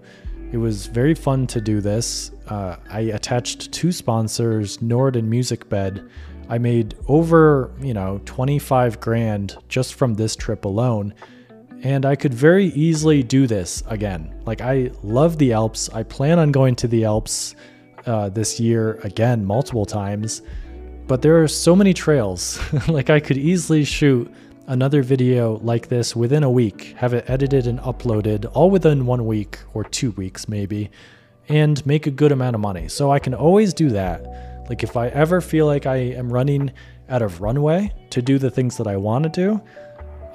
It 0.51 0.57
was 0.57 0.87
very 0.87 1.13
fun 1.13 1.45
to 1.47 1.61
do 1.61 1.79
this. 1.79 2.31
Uh, 2.47 2.77
I 2.89 3.01
attached 3.01 3.71
two 3.71 3.91
sponsors, 3.91 4.81
Nord 4.81 5.15
and 5.15 5.31
MusicBed. 5.31 6.09
I 6.49 6.57
made 6.57 6.95
over, 7.07 7.71
you 7.79 7.93
know, 7.93 8.19
25 8.25 8.99
grand 8.99 9.55
just 9.69 9.93
from 9.93 10.15
this 10.15 10.35
trip 10.35 10.65
alone. 10.65 11.13
And 11.83 12.05
I 12.05 12.15
could 12.15 12.33
very 12.33 12.65
easily 12.67 13.21
do 13.21 13.45
this 13.45 13.83
again. 13.87 14.41
Like, 14.45 14.59
I 14.59 14.91
love 15.03 15.37
the 15.37 15.53
Alps. 15.53 15.89
I 15.93 16.03
plan 16.03 16.39
on 16.39 16.51
going 16.51 16.75
to 16.77 16.87
the 16.87 17.05
Alps 17.05 17.55
uh, 18.07 18.29
this 18.29 18.59
year 18.59 18.99
again 19.03 19.45
multiple 19.45 19.85
times. 19.85 20.41
But 21.07 21.21
there 21.21 21.41
are 21.41 21.47
so 21.47 21.75
many 21.75 21.93
trails. 21.93 22.59
like, 22.87 23.11
I 23.11 23.19
could 23.19 23.37
easily 23.37 23.85
shoot 23.85 24.29
another 24.67 25.03
video 25.03 25.57
like 25.59 25.87
this 25.87 26.15
within 26.15 26.43
a 26.43 26.49
week, 26.49 26.95
have 26.97 27.13
it 27.13 27.29
edited 27.29 27.67
and 27.67 27.79
uploaded 27.79 28.49
all 28.53 28.69
within 28.69 29.05
one 29.05 29.25
week 29.25 29.59
or 29.73 29.83
two 29.83 30.11
weeks 30.11 30.47
maybe, 30.47 30.89
and 31.47 31.83
make 31.85 32.07
a 32.07 32.11
good 32.11 32.31
amount 32.31 32.55
of 32.55 32.61
money. 32.61 32.87
So 32.87 33.11
I 33.11 33.19
can 33.19 33.33
always 33.33 33.73
do 33.73 33.89
that. 33.89 34.48
Like 34.69 34.83
if 34.83 34.95
I 34.95 35.07
ever 35.09 35.41
feel 35.41 35.65
like 35.65 35.85
I 35.85 35.97
am 35.97 36.31
running 36.31 36.71
out 37.09 37.23
of 37.23 37.41
runway 37.41 37.91
to 38.11 38.21
do 38.21 38.37
the 38.37 38.51
things 38.51 38.77
that 38.77 38.87
I 38.87 38.95
want 38.97 39.23
to 39.23 39.29
do, 39.29 39.61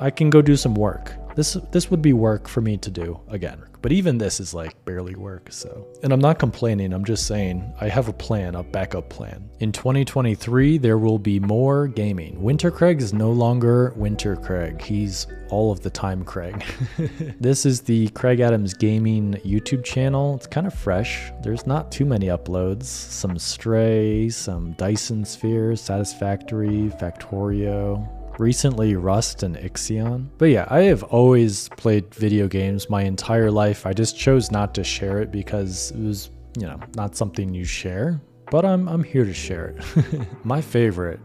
I 0.01 0.11
can 0.11 0.29
go 0.29 0.43
do 0.43 0.57
some 0.57 0.75
work. 0.75 1.13
This 1.37 1.55
this 1.71 1.91
would 1.91 2.03
be 2.03 2.13
work 2.13 2.49
for 2.49 2.61
me 2.61 2.77
to 2.79 2.91
do 2.91 3.21
again. 3.29 3.63
But 3.85 3.93
even 3.93 4.17
this 4.17 4.41
is 4.41 4.55
like 4.55 4.83
barely 4.87 5.15
work, 5.15 5.49
so. 5.51 5.87
And 6.03 6.11
I'm 6.11 6.19
not 6.19 6.39
complaining, 6.39 6.95
I'm 6.95 7.05
just 7.05 7.27
saying 7.27 7.71
I 7.83 7.89
have 7.91 8.09
a 8.09 8.15
plan, 8.15 8.55
a 8.55 8.63
backup 8.63 9.11
plan. 9.11 9.51
In 9.61 9.73
2023, 9.73 10.79
there 10.79 10.97
will 10.97 11.19
be 11.19 11.39
more 11.39 11.87
gaming. 11.87 12.43
Winter 12.43 12.71
Kraig 12.71 13.03
is 13.03 13.13
no 13.13 13.31
longer 13.31 13.93
Winter 13.95 14.37
Kraig. 14.37 14.81
He's 14.81 15.27
all 15.51 15.71
of 15.71 15.83
the 15.83 15.91
time 15.91 16.25
Kraig. 16.25 16.65
this 17.41 17.67
is 17.67 17.83
the 17.83 18.09
Kraig 18.09 18.41
Adams 18.41 18.73
Gaming 18.73 19.35
YouTube 19.45 19.85
channel. 19.85 20.35
It's 20.37 20.47
kind 20.47 20.67
of 20.67 20.73
fresh. 20.73 21.31
There's 21.43 21.67
not 21.67 21.93
too 21.93 22.07
many 22.07 22.29
uploads. 22.29 22.85
Some 22.85 23.39
Stray, 23.39 24.31
some 24.31 24.73
Dyson 24.79 25.27
Sphere, 25.27 25.77
Satisfactory, 25.77 26.91
Factorio, 26.99 28.09
recently 28.39 28.97
Rust 28.97 29.43
and 29.43 29.57
Ixion. 29.57 30.29
But 30.39 30.47
yeah, 30.47 30.67
I 30.69 30.81
have 30.83 31.03
always 31.05 31.69
played 31.71 32.15
video 32.15 32.49
games 32.49 32.91
my 32.91 33.03
entire 33.03 33.51
life. 33.51 33.87
I 33.87 33.93
just 33.93 34.19
chose 34.19 34.51
not 34.51 34.75
to 34.75 34.85
share 34.85 35.21
it 35.21 35.31
because 35.31 35.91
it 35.93 36.01
was, 36.01 36.31
you 36.59 36.67
know, 36.67 36.81
not 36.95 37.17
something 37.17 37.55
you 37.55 37.65
share, 37.65 38.21
but 38.51 38.65
I'm 38.65 38.89
I'm 38.89 39.03
here 39.03 39.25
to 39.25 39.35
share 39.35 39.75
it. 39.77 40.27
my 40.45 40.61
favorite 40.61 41.21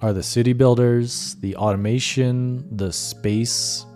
are 0.00 0.12
the 0.12 0.22
city 0.22 0.52
builders, 0.52 1.36
the 1.40 1.56
automation, 1.56 2.76
the 2.76 2.92
space 2.92 3.86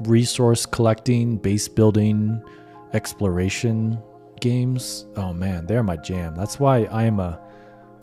resource 0.00 0.64
collecting, 0.64 1.36
base 1.36 1.68
building, 1.68 2.42
exploration 2.92 3.98
games. 4.40 5.06
Oh 5.16 5.32
man, 5.32 5.66
they're 5.66 5.82
my 5.82 5.96
jam. 5.96 6.34
That's 6.34 6.60
why 6.60 6.84
I 6.84 7.04
am 7.04 7.20
a 7.20 7.40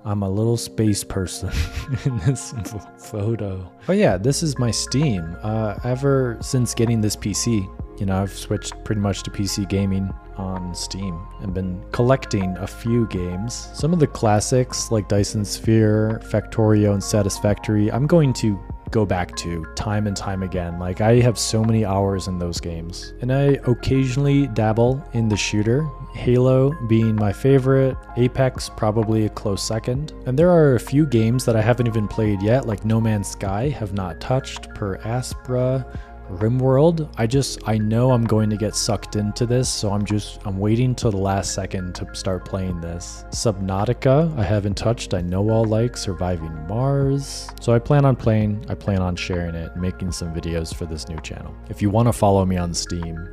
I'm 0.05 0.21
a 0.21 0.29
little 0.29 0.55
space 0.55 1.03
person 1.03 1.49
in 2.05 2.17
this 2.19 2.53
photo. 2.99 3.71
Oh 3.89 3.93
yeah, 3.93 4.17
this 4.17 4.43
is 4.43 4.59
my 4.59 4.69
Steam. 4.69 5.35
Uh, 5.41 5.75
ever 5.83 6.37
since 6.41 6.75
getting 6.75 7.01
this 7.01 7.15
PC, 7.15 7.67
you 7.99 8.05
know, 8.05 8.21
I've 8.21 8.31
switched 8.31 8.73
pretty 8.83 9.01
much 9.01 9.23
to 9.23 9.31
PC 9.31 9.67
gaming 9.67 10.13
on 10.37 10.75
Steam 10.75 11.19
and 11.41 11.55
been 11.55 11.83
collecting 11.91 12.55
a 12.57 12.67
few 12.67 13.07
games. 13.07 13.69
Some 13.73 13.93
of 13.93 13.99
the 13.99 14.05
classics 14.05 14.91
like 14.91 15.07
Dyson 15.07 15.43
Sphere, 15.43 16.21
Factorio, 16.25 16.93
and 16.93 17.03
Satisfactory, 17.03 17.91
I'm 17.91 18.05
going 18.05 18.31
to 18.33 18.59
go 18.91 19.05
back 19.05 19.35
to 19.37 19.65
time 19.75 20.07
and 20.07 20.15
time 20.15 20.43
again. 20.43 20.79
Like 20.79 21.01
I 21.01 21.15
have 21.19 21.37
so 21.37 21.63
many 21.63 21.85
hours 21.85 22.27
in 22.27 22.39
those 22.39 22.59
games. 22.59 23.13
And 23.21 23.31
I 23.31 23.59
occasionally 23.67 24.47
dabble 24.47 25.03
in 25.13 25.27
the 25.27 25.37
shooter, 25.37 25.87
Halo 26.13 26.71
being 26.87 27.15
my 27.15 27.33
favorite, 27.33 27.97
Apex 28.17 28.69
probably 28.69 29.25
a 29.25 29.29
close 29.29 29.63
second. 29.63 30.13
And 30.25 30.37
there 30.37 30.49
are 30.49 30.75
a 30.75 30.79
few 30.79 31.05
games 31.05 31.45
that 31.45 31.55
I 31.55 31.61
haven't 31.61 31.87
even 31.87 32.07
played 32.07 32.41
yet, 32.41 32.65
like 32.67 32.85
No 32.85 33.01
Man's 33.01 33.27
Sky, 33.27 33.69
have 33.69 33.93
not 33.93 34.21
touched, 34.21 34.69
Per 34.75 34.97
Aspera, 34.99 35.85
RimWorld, 36.29 37.07
I 37.17 37.27
just 37.27 37.59
I 37.67 37.77
know 37.77 38.11
I'm 38.11 38.23
going 38.23 38.49
to 38.49 38.57
get 38.57 38.75
sucked 38.75 39.15
into 39.15 39.45
this, 39.45 39.69
so 39.69 39.91
I'm 39.91 40.03
just 40.03 40.39
I'm 40.45 40.57
waiting 40.57 40.95
till 40.95 41.11
the 41.11 41.17
last 41.17 41.53
second 41.53 41.93
to 41.95 42.15
start 42.15 42.45
playing 42.45 42.81
this. 42.81 43.25
Subnautica, 43.29 44.35
I 44.37 44.43
haven't 44.43 44.75
touched. 44.75 45.13
I 45.13 45.21
know 45.21 45.47
I'll 45.51 45.65
like 45.65 45.95
Surviving 45.95 46.67
Mars. 46.67 47.47
So 47.61 47.73
I 47.73 47.79
plan 47.79 48.05
on 48.05 48.15
playing, 48.15 48.65
I 48.69 48.73
plan 48.73 49.01
on 49.01 49.15
sharing 49.15 49.53
it, 49.53 49.75
making 49.75 50.11
some 50.11 50.33
videos 50.33 50.73
for 50.73 50.87
this 50.87 51.07
new 51.07 51.19
channel. 51.19 51.55
If 51.69 51.81
you 51.81 51.91
want 51.91 52.07
to 52.07 52.13
follow 52.13 52.43
me 52.43 52.57
on 52.57 52.73
Steam, 52.73 53.29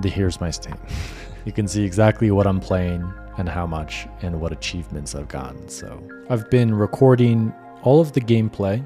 the 0.00 0.08
here's 0.08 0.40
my 0.40 0.50
Steam. 0.50 0.76
you 1.44 1.52
can 1.52 1.68
see 1.68 1.84
exactly 1.84 2.32
what 2.32 2.46
I'm 2.46 2.60
playing 2.60 3.08
and 3.38 3.48
how 3.48 3.66
much 3.66 4.08
and 4.22 4.40
what 4.40 4.50
achievements 4.50 5.14
I've 5.14 5.28
gotten. 5.28 5.68
So 5.68 6.02
I've 6.28 6.50
been 6.50 6.74
recording 6.74 7.54
all 7.82 8.00
of 8.00 8.12
the 8.12 8.20
gameplay, 8.20 8.84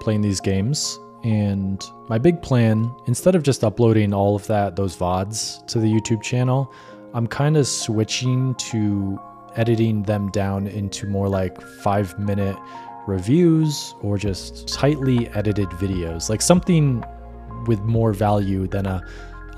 playing 0.00 0.22
these 0.22 0.40
games 0.40 0.98
and 1.26 1.84
my 2.08 2.18
big 2.18 2.40
plan, 2.40 2.94
instead 3.06 3.34
of 3.34 3.42
just 3.42 3.64
uploading 3.64 4.14
all 4.14 4.36
of 4.36 4.46
that, 4.46 4.76
those 4.76 4.96
VODs 4.96 5.66
to 5.66 5.80
the 5.80 5.92
YouTube 5.92 6.22
channel, 6.22 6.72
I'm 7.14 7.26
kind 7.26 7.56
of 7.56 7.66
switching 7.66 8.54
to 8.70 9.18
editing 9.56 10.04
them 10.04 10.30
down 10.30 10.68
into 10.68 11.08
more 11.08 11.28
like 11.28 11.60
five 11.82 12.16
minute 12.16 12.56
reviews 13.08 13.96
or 14.02 14.18
just 14.18 14.68
tightly 14.68 15.28
edited 15.30 15.68
videos, 15.70 16.30
like 16.30 16.40
something 16.40 17.02
with 17.66 17.80
more 17.80 18.12
value 18.12 18.68
than 18.68 18.86
a 18.86 19.02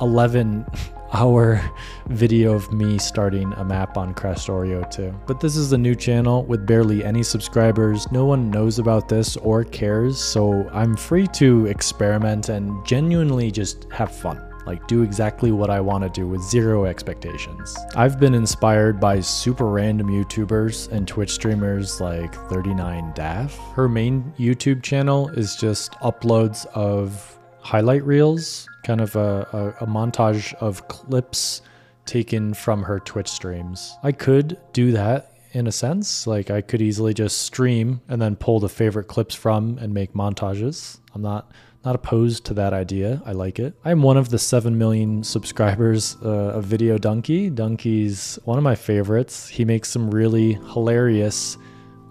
11 0.01 0.65
hour 1.13 1.61
video 2.09 2.53
of 2.53 2.73
me 2.73 2.99
starting 2.99 3.53
a 3.55 3.65
map 3.65 3.97
on 3.97 4.15
Crashed 4.15 4.49
Oreo 4.49 4.89
2. 4.91 5.15
But 5.27 5.41
this 5.41 5.57
is 5.57 5.73
a 5.73 5.79
new 5.79 5.95
channel 5.95 6.45
with 6.45 6.67
barely 6.67 7.05
any 7.05 7.23
subscribers. 7.23 8.11
No 8.13 8.25
one 8.25 8.51
knows 8.51 8.79
about 8.79 9.09
this 9.09 9.37
or 9.37 9.65
cares, 9.65 10.19
so 10.19 10.69
I'm 10.73 10.97
free 10.97 11.27
to 11.35 11.67
experiment 11.67 12.49
and 12.49 12.85
genuinely 12.87 13.51
just 13.51 13.87
have 13.93 14.13
fun 14.13 14.45
like 14.69 14.87
do 14.87 15.03
exactly 15.03 15.51
what 15.51 15.71
I 15.71 15.81
want 15.81 16.05
to 16.05 16.11
do 16.11 16.29
with 16.29 16.43
zero 16.43 16.85
expectations. 16.85 17.75
I've 17.97 18.21
been 18.21 18.35
inspired 18.35 19.01
by 19.01 19.21
super 19.21 19.65
random 19.65 20.09
YouTubers 20.09 20.93
and 20.93 21.09
Twitch 21.09 21.31
streamers 21.31 22.03
like 22.03 22.35
39daph. 22.35 23.53
Her 23.73 23.89
main 23.89 24.31
YouTube 24.39 24.83
channel 24.83 25.31
is 25.31 25.57
just 25.57 25.93
uploads 26.03 26.67
of 26.75 27.39
highlight 27.61 28.05
reels 28.05 28.69
kind 28.89 29.03
of 29.03 29.15
a, 29.17 29.47
a, 29.53 29.85
a 29.85 29.87
montage 29.87 30.55
of 30.55 30.89
clips 30.89 31.61
taken 32.07 32.55
from 32.55 32.83
her 32.83 32.99
Twitch 32.99 33.29
streams. 33.29 33.95
I 34.03 34.13
could 34.13 34.59
do 34.73 34.93
that 34.93 35.35
in 35.53 35.67
a 35.67 35.73
sense. 35.73 36.27
Like 36.27 36.51
I 36.51 36.63
could 36.63 36.81
easily 36.81 37.13
just 37.13 37.43
stream 37.43 38.01
and 38.09 38.21
then 38.21 38.35
pull 38.35 38.61
the 38.61 38.69
favorite 38.71 39.05
clips 39.05 39.35
from 39.35 39.77
and 39.77 39.93
make 39.93 40.15
montages. 40.15 41.01
I'm 41.15 41.21
not 41.21 41.53
not 41.85 41.97
opposed 41.97 42.47
to 42.47 42.55
that 42.55 42.73
idea. 42.73 43.23
I 43.27 43.33
like 43.33 43.59
it. 43.59 43.75
I'm 43.85 44.03
one 44.03 44.17
of 44.17 44.31
the 44.31 44.39
7 44.39 44.77
million 44.77 45.23
subscribers 45.23 46.17
uh, 46.25 46.57
of 46.57 46.65
Video 46.65 46.97
Dunkey. 46.99 47.55
Dunkey's 47.55 48.39
one 48.45 48.59
of 48.59 48.65
my 48.65 48.75
favorites. 48.75 49.49
He 49.49 49.65
makes 49.67 49.91
some 49.91 50.11
really 50.11 50.55
hilarious 50.73 51.59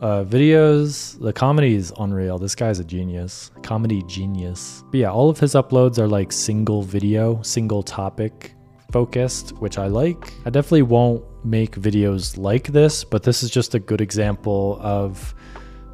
uh, 0.02 0.24
videos, 0.24 1.20
the 1.20 1.34
comedy 1.34 1.76
is 1.76 1.92
unreal. 2.00 2.38
This 2.38 2.56
guy's 2.56 2.80
a 2.80 2.84
genius, 2.84 3.52
comedy 3.64 4.04
genius. 4.08 4.84
But 4.92 5.00
yeah, 5.00 5.12
all 5.12 5.30
of 5.30 5.40
his 5.40 5.54
uploads 5.56 5.98
are 5.98 6.08
like 6.08 6.32
single 6.32 6.84
video, 6.84 7.42
single 7.42 7.82
topic 7.82 8.54
focused, 8.92 9.52
which 9.58 9.78
I 9.78 9.88
like. 9.88 10.34
I 10.46 10.50
definitely 10.50 10.84
won't 10.84 11.24
make 11.44 11.76
videos 11.76 12.38
like 12.38 12.68
this, 12.68 13.04
but 13.04 13.24
this 13.24 13.42
is 13.42 13.50
just 13.50 13.76
a 13.76 13.80
good 13.80 14.02
example 14.02 14.78
of 14.82 15.34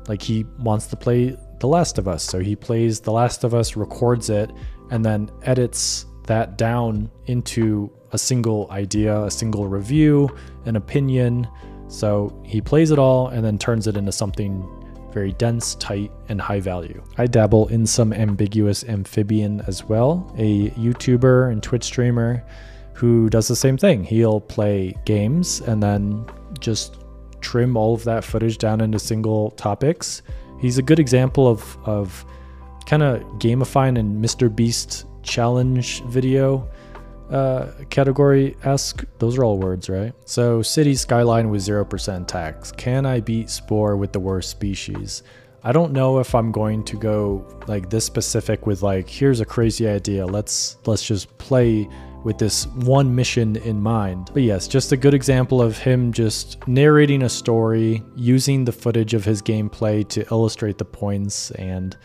like 0.07 0.21
he 0.21 0.45
wants 0.59 0.87
to 0.87 0.97
play 0.97 1.37
The 1.59 1.67
Last 1.67 1.97
of 1.97 2.07
Us. 2.07 2.23
So 2.23 2.39
he 2.39 2.55
plays 2.55 2.99
The 2.99 3.11
Last 3.11 3.43
of 3.43 3.53
Us, 3.53 3.77
records 3.77 4.29
it, 4.29 4.51
and 4.91 5.03
then 5.03 5.29
edits 5.43 6.05
that 6.27 6.57
down 6.57 7.09
into 7.25 7.91
a 8.11 8.17
single 8.17 8.69
idea, 8.69 9.23
a 9.23 9.31
single 9.31 9.67
review, 9.67 10.29
an 10.65 10.75
opinion, 10.75 11.47
so 11.93 12.35
he 12.43 12.59
plays 12.59 12.89
it 12.89 12.97
all 12.97 13.27
and 13.27 13.45
then 13.45 13.59
turns 13.59 13.85
it 13.85 13.95
into 13.95 14.11
something 14.11 14.67
very 15.13 15.31
dense, 15.33 15.75
tight, 15.75 16.11
and 16.27 16.41
high 16.41 16.59
value. 16.59 17.03
I 17.19 17.27
dabble 17.27 17.67
in 17.67 17.85
some 17.85 18.11
ambiguous 18.11 18.83
amphibian 18.85 19.61
as 19.67 19.83
well, 19.83 20.33
a 20.39 20.71
YouTuber 20.71 21.51
and 21.51 21.61
Twitch 21.61 21.83
streamer 21.83 22.43
who 22.93 23.29
does 23.29 23.47
the 23.47 23.55
same 23.55 23.77
thing. 23.77 24.03
He'll 24.03 24.41
play 24.41 24.95
games 25.05 25.61
and 25.61 25.83
then 25.83 26.25
just 26.59 26.97
trim 27.41 27.77
all 27.77 27.93
of 27.93 28.03
that 28.05 28.23
footage 28.23 28.57
down 28.57 28.81
into 28.81 28.97
single 28.97 29.51
topics. 29.51 30.23
He's 30.59 30.79
a 30.79 30.81
good 30.81 30.99
example 30.99 31.47
of, 31.47 31.77
of 31.85 32.25
kind 32.87 33.03
of 33.03 33.21
gamifying 33.37 33.99
and 33.99 34.23
Mr. 34.23 34.53
Beast 34.53 35.05
challenge 35.21 36.01
video 36.05 36.67
uh, 37.33 37.71
category 37.89 38.55
esque. 38.63 39.03
Those 39.17 39.37
are 39.37 39.43
all 39.43 39.57
words, 39.57 39.89
right? 39.89 40.13
So, 40.25 40.61
city 40.61 40.93
skyline 40.93 41.49
with 41.49 41.61
0% 41.61 42.27
tax. 42.27 42.71
Can 42.71 43.05
I 43.05 43.19
beat 43.19 43.49
Spore 43.49 43.97
with 43.97 44.13
the 44.13 44.19
worst 44.19 44.51
species? 44.51 45.23
I 45.63 45.71
don't 45.71 45.93
know 45.93 46.19
if 46.19 46.35
I'm 46.35 46.51
going 46.51 46.83
to 46.83 46.97
go 46.97 47.47
like 47.67 47.89
this 47.89 48.05
specific 48.05 48.67
with 48.67 48.81
like 48.81 49.09
here's 49.09 49.39
a 49.39 49.45
crazy 49.45 49.87
idea. 49.87 50.25
Let's 50.25 50.77
let's 50.85 51.03
just 51.03 51.37
play 51.37 51.87
with 52.23 52.37
this 52.37 52.67
one 52.67 53.13
mission 53.15 53.55
in 53.55 53.81
mind. 53.81 54.29
But 54.33 54.43
yes, 54.43 54.67
just 54.67 54.91
a 54.91 54.97
good 54.97 55.13
example 55.13 55.61
of 55.61 55.77
him 55.77 56.11
just 56.11 56.67
narrating 56.67 57.23
a 57.23 57.29
story, 57.29 58.03
using 58.15 58.65
the 58.65 58.71
footage 58.71 59.13
of 59.13 59.25
his 59.25 59.41
gameplay 59.41 60.07
to 60.09 60.25
illustrate 60.31 60.77
the 60.77 60.85
points 60.85 61.51
and 61.51 61.97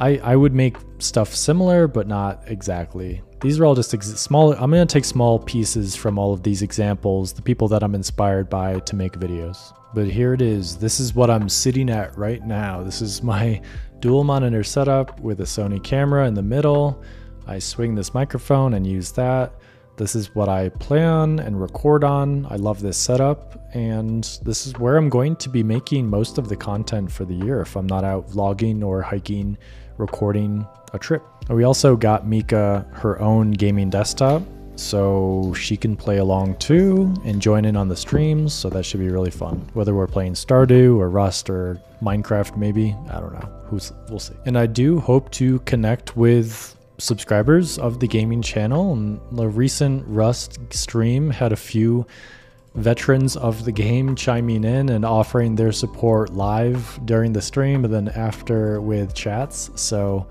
I 0.00 0.18
I 0.18 0.36
would 0.36 0.54
make 0.54 0.76
stuff 0.98 1.34
similar 1.34 1.88
but 1.88 2.06
not 2.06 2.42
exactly. 2.46 3.22
These 3.40 3.60
are 3.60 3.66
all 3.66 3.74
just 3.74 3.92
ex- 3.94 4.06
small 4.06 4.52
I'm 4.52 4.70
going 4.70 4.86
to 4.86 4.92
take 4.92 5.04
small 5.04 5.38
pieces 5.38 5.94
from 5.94 6.18
all 6.18 6.32
of 6.32 6.42
these 6.42 6.62
examples, 6.62 7.32
the 7.32 7.42
people 7.42 7.68
that 7.68 7.82
I'm 7.82 7.94
inspired 7.94 8.48
by 8.48 8.80
to 8.80 8.96
make 8.96 9.12
videos. 9.14 9.72
But 9.94 10.08
here 10.08 10.34
it 10.34 10.42
is. 10.42 10.76
This 10.76 11.00
is 11.00 11.14
what 11.14 11.30
I'm 11.30 11.48
sitting 11.48 11.90
at 11.90 12.16
right 12.16 12.44
now. 12.44 12.82
This 12.82 13.00
is 13.00 13.22
my 13.22 13.60
dual 14.00 14.24
monitor 14.24 14.62
setup 14.62 15.20
with 15.20 15.40
a 15.40 15.44
Sony 15.44 15.82
camera 15.82 16.26
in 16.26 16.34
the 16.34 16.42
middle. 16.42 17.02
I 17.46 17.58
swing 17.58 17.94
this 17.94 18.12
microphone 18.12 18.74
and 18.74 18.86
use 18.86 19.12
that. 19.12 19.52
This 19.96 20.14
is 20.14 20.34
what 20.34 20.48
I 20.50 20.68
play 20.68 21.04
on 21.04 21.38
and 21.38 21.58
record 21.58 22.04
on. 22.04 22.46
I 22.50 22.56
love 22.56 22.80
this 22.80 22.98
setup, 22.98 23.58
and 23.74 24.24
this 24.42 24.66
is 24.66 24.78
where 24.78 24.98
I'm 24.98 25.08
going 25.08 25.36
to 25.36 25.48
be 25.48 25.62
making 25.62 26.06
most 26.06 26.36
of 26.36 26.50
the 26.50 26.56
content 26.56 27.10
for 27.10 27.24
the 27.24 27.34
year 27.34 27.62
if 27.62 27.76
I'm 27.76 27.86
not 27.86 28.04
out 28.04 28.28
vlogging 28.28 28.84
or 28.84 29.00
hiking, 29.00 29.56
recording 29.96 30.66
a 30.92 30.98
trip. 30.98 31.22
We 31.48 31.64
also 31.64 31.96
got 31.96 32.26
Mika 32.26 32.86
her 32.92 33.18
own 33.22 33.52
gaming 33.52 33.88
desktop 33.88 34.42
so 34.74 35.54
she 35.56 35.78
can 35.78 35.96
play 35.96 36.18
along 36.18 36.56
too 36.56 37.14
and 37.24 37.40
join 37.40 37.64
in 37.64 37.76
on 37.76 37.88
the 37.88 37.96
streams. 37.96 38.52
So 38.52 38.68
that 38.68 38.84
should 38.84 39.00
be 39.00 39.08
really 39.08 39.30
fun. 39.30 39.66
Whether 39.72 39.94
we're 39.94 40.06
playing 40.06 40.34
Stardew 40.34 40.98
or 40.98 41.08
Rust 41.08 41.48
or 41.48 41.80
Minecraft, 42.02 42.58
maybe 42.58 42.94
I 43.08 43.20
don't 43.20 43.32
know. 43.32 43.48
Who's 43.68 43.92
we'll 44.10 44.18
see. 44.18 44.34
And 44.44 44.58
I 44.58 44.66
do 44.66 45.00
hope 45.00 45.30
to 45.32 45.58
connect 45.60 46.16
with 46.16 46.75
subscribers 46.98 47.78
of 47.78 48.00
the 48.00 48.06
gaming 48.06 48.42
channel. 48.42 48.92
And 48.92 49.20
the 49.32 49.48
recent 49.48 50.04
Rust 50.06 50.58
stream 50.72 51.30
had 51.30 51.52
a 51.52 51.56
few 51.56 52.06
veterans 52.74 53.36
of 53.36 53.64
the 53.64 53.72
game 53.72 54.14
chiming 54.14 54.64
in 54.64 54.90
and 54.90 55.04
offering 55.04 55.54
their 55.54 55.72
support 55.72 56.34
live 56.34 56.98
during 57.06 57.32
the 57.32 57.40
stream 57.40 57.84
and 57.84 57.92
then 57.92 58.08
after 58.08 58.80
with 58.80 59.14
chats. 59.14 59.70
So 59.74 60.26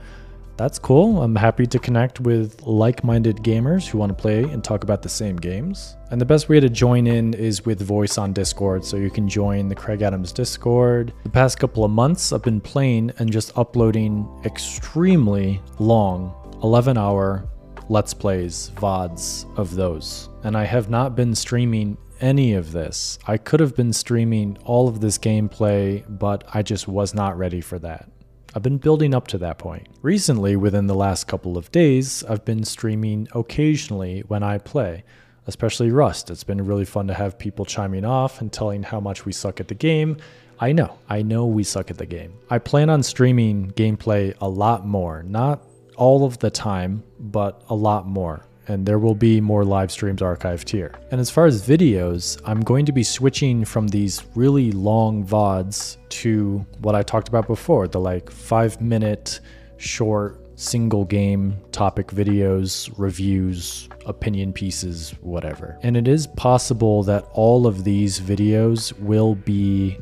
that's 0.58 0.80
cool. 0.80 1.22
I'm 1.22 1.36
happy 1.36 1.66
to 1.66 1.80
connect 1.80 2.22
with 2.22 2.62
like 2.64 3.04
minded 3.04 3.38
gamers 3.38 3.88
who 3.88 3.98
want 3.98 4.16
to 4.16 4.22
play 4.22 4.44
and 4.44 4.64
talk 4.64 4.84
about 4.84 5.02
the 5.02 5.10
same 5.10 5.36
games. 5.36 5.98
And 6.12 6.22
the 6.22 6.26
best 6.26 6.48
way 6.48 6.60
to 6.60 6.70
join 6.70 7.08
in 7.08 7.34
is 7.34 7.66
with 7.66 7.82
voice 7.82 8.18
on 8.18 8.32
Discord, 8.32 8.86
so 8.86 8.96
you 8.96 9.10
can 9.10 9.28
join 9.28 9.68
the 9.68 9.76
Kraig 9.76 10.02
Adams 10.02 10.32
Discord. 10.32 11.14
The 11.24 11.30
past 11.30 11.60
couple 11.60 11.84
of 11.84 11.92
months, 11.92 12.32
I've 12.32 12.44
been 12.44 12.62
playing 12.62 13.12
and 13.18 13.34
just 13.34 13.58
uploading 13.58 14.30
extremely 14.46 15.62
long 15.80 16.34
11 16.64 16.98
hour 16.98 17.48
Let's 17.88 18.14
Plays, 18.14 18.72
VODs 18.76 19.46
of 19.58 19.76
those. 19.76 20.30
And 20.44 20.58
I 20.58 20.64
have 20.64 20.90
not 20.90 21.16
been 21.16 21.36
streaming 21.36 21.98
any 22.22 22.54
of 22.54 22.72
this. 22.72 23.20
I 23.28 23.38
could 23.38 23.60
have 23.60 23.76
been 23.76 23.94
streaming 23.94 24.58
all 24.66 24.88
of 24.88 25.02
this 25.02 25.18
gameplay, 25.18 26.04
but 26.08 26.44
I 26.54 26.64
just 26.64 26.88
was 26.88 27.14
not 27.14 27.38
ready 27.38 27.62
for 27.62 27.78
that. 27.80 28.10
I've 28.56 28.64
been 28.64 28.78
building 28.78 29.14
up 29.14 29.28
to 29.28 29.38
that 29.40 29.58
point. 29.58 29.88
Recently, 30.02 30.56
within 30.56 30.88
the 30.88 30.96
last 30.96 31.26
couple 31.28 31.58
of 31.58 31.72
days, 31.72 32.24
I've 32.24 32.46
been 32.46 32.64
streaming 32.64 33.28
occasionally 33.36 34.22
when 34.22 34.44
I 34.44 34.60
play, 34.60 35.04
especially 35.46 35.92
Rust. 35.92 36.32
It's 36.32 36.46
been 36.46 36.66
really 36.66 36.86
fun 36.86 37.08
to 37.08 37.14
have 37.14 37.38
people 37.38 37.66
chiming 37.66 38.06
off 38.06 38.40
and 38.40 38.52
telling 38.52 38.82
how 38.82 39.02
much 39.02 39.26
we 39.26 39.34
suck 39.34 39.60
at 39.60 39.68
the 39.68 39.76
game. 39.76 40.18
I 40.58 40.72
know, 40.72 40.98
I 41.10 41.22
know 41.22 41.46
we 41.46 41.66
suck 41.66 41.92
at 41.92 41.98
the 41.98 42.06
game. 42.06 42.34
I 42.50 42.60
plan 42.60 42.90
on 42.90 43.04
streaming 43.04 43.72
gameplay 43.72 44.34
a 44.40 44.48
lot 44.48 44.88
more, 44.88 45.22
not 45.22 45.62
all 45.98 46.26
of 46.26 46.40
the 46.40 46.50
time, 46.50 47.04
but 47.20 47.64
a 47.70 47.76
lot 47.76 48.08
more 48.08 48.46
and 48.68 48.86
there 48.86 49.00
will 49.00 49.16
be 49.16 49.40
more 49.42 49.64
live 49.64 49.92
streams 49.92 50.22
archived 50.22 50.70
here. 50.70 50.94
And 51.12 51.22
as 51.22 51.30
far 51.30 51.46
as 51.46 51.68
videos, 51.68 52.42
I'm 52.46 52.62
going 52.62 52.86
to 52.86 52.92
be 52.92 53.04
switching 53.04 53.66
from 53.66 53.88
these 53.88 54.24
really 54.36 54.72
long 54.72 55.26
VODs 55.26 55.98
to 56.10 56.66
what 56.80 56.96
I 56.96 57.04
talked 57.04 57.28
about 57.28 57.48
before, 57.48 57.88
the 57.88 58.00
like 58.00 58.30
five 58.30 58.82
minute 58.82 59.40
short 59.78 60.42
single 60.58 61.04
game 61.04 61.58
topic 61.72 62.08
videos, 62.08 62.92
reviews, 62.98 63.90
opinion 64.06 64.54
pieces, 64.54 65.12
whatever. 65.22 65.78
And 65.84 65.98
it 65.98 66.08
is 66.08 66.28
possible 66.28 67.04
that 67.04 67.28
all 67.34 67.68
of 67.68 67.84
these 67.84 68.20
videos 68.20 68.98
will 69.00 69.36
be 69.36 70.00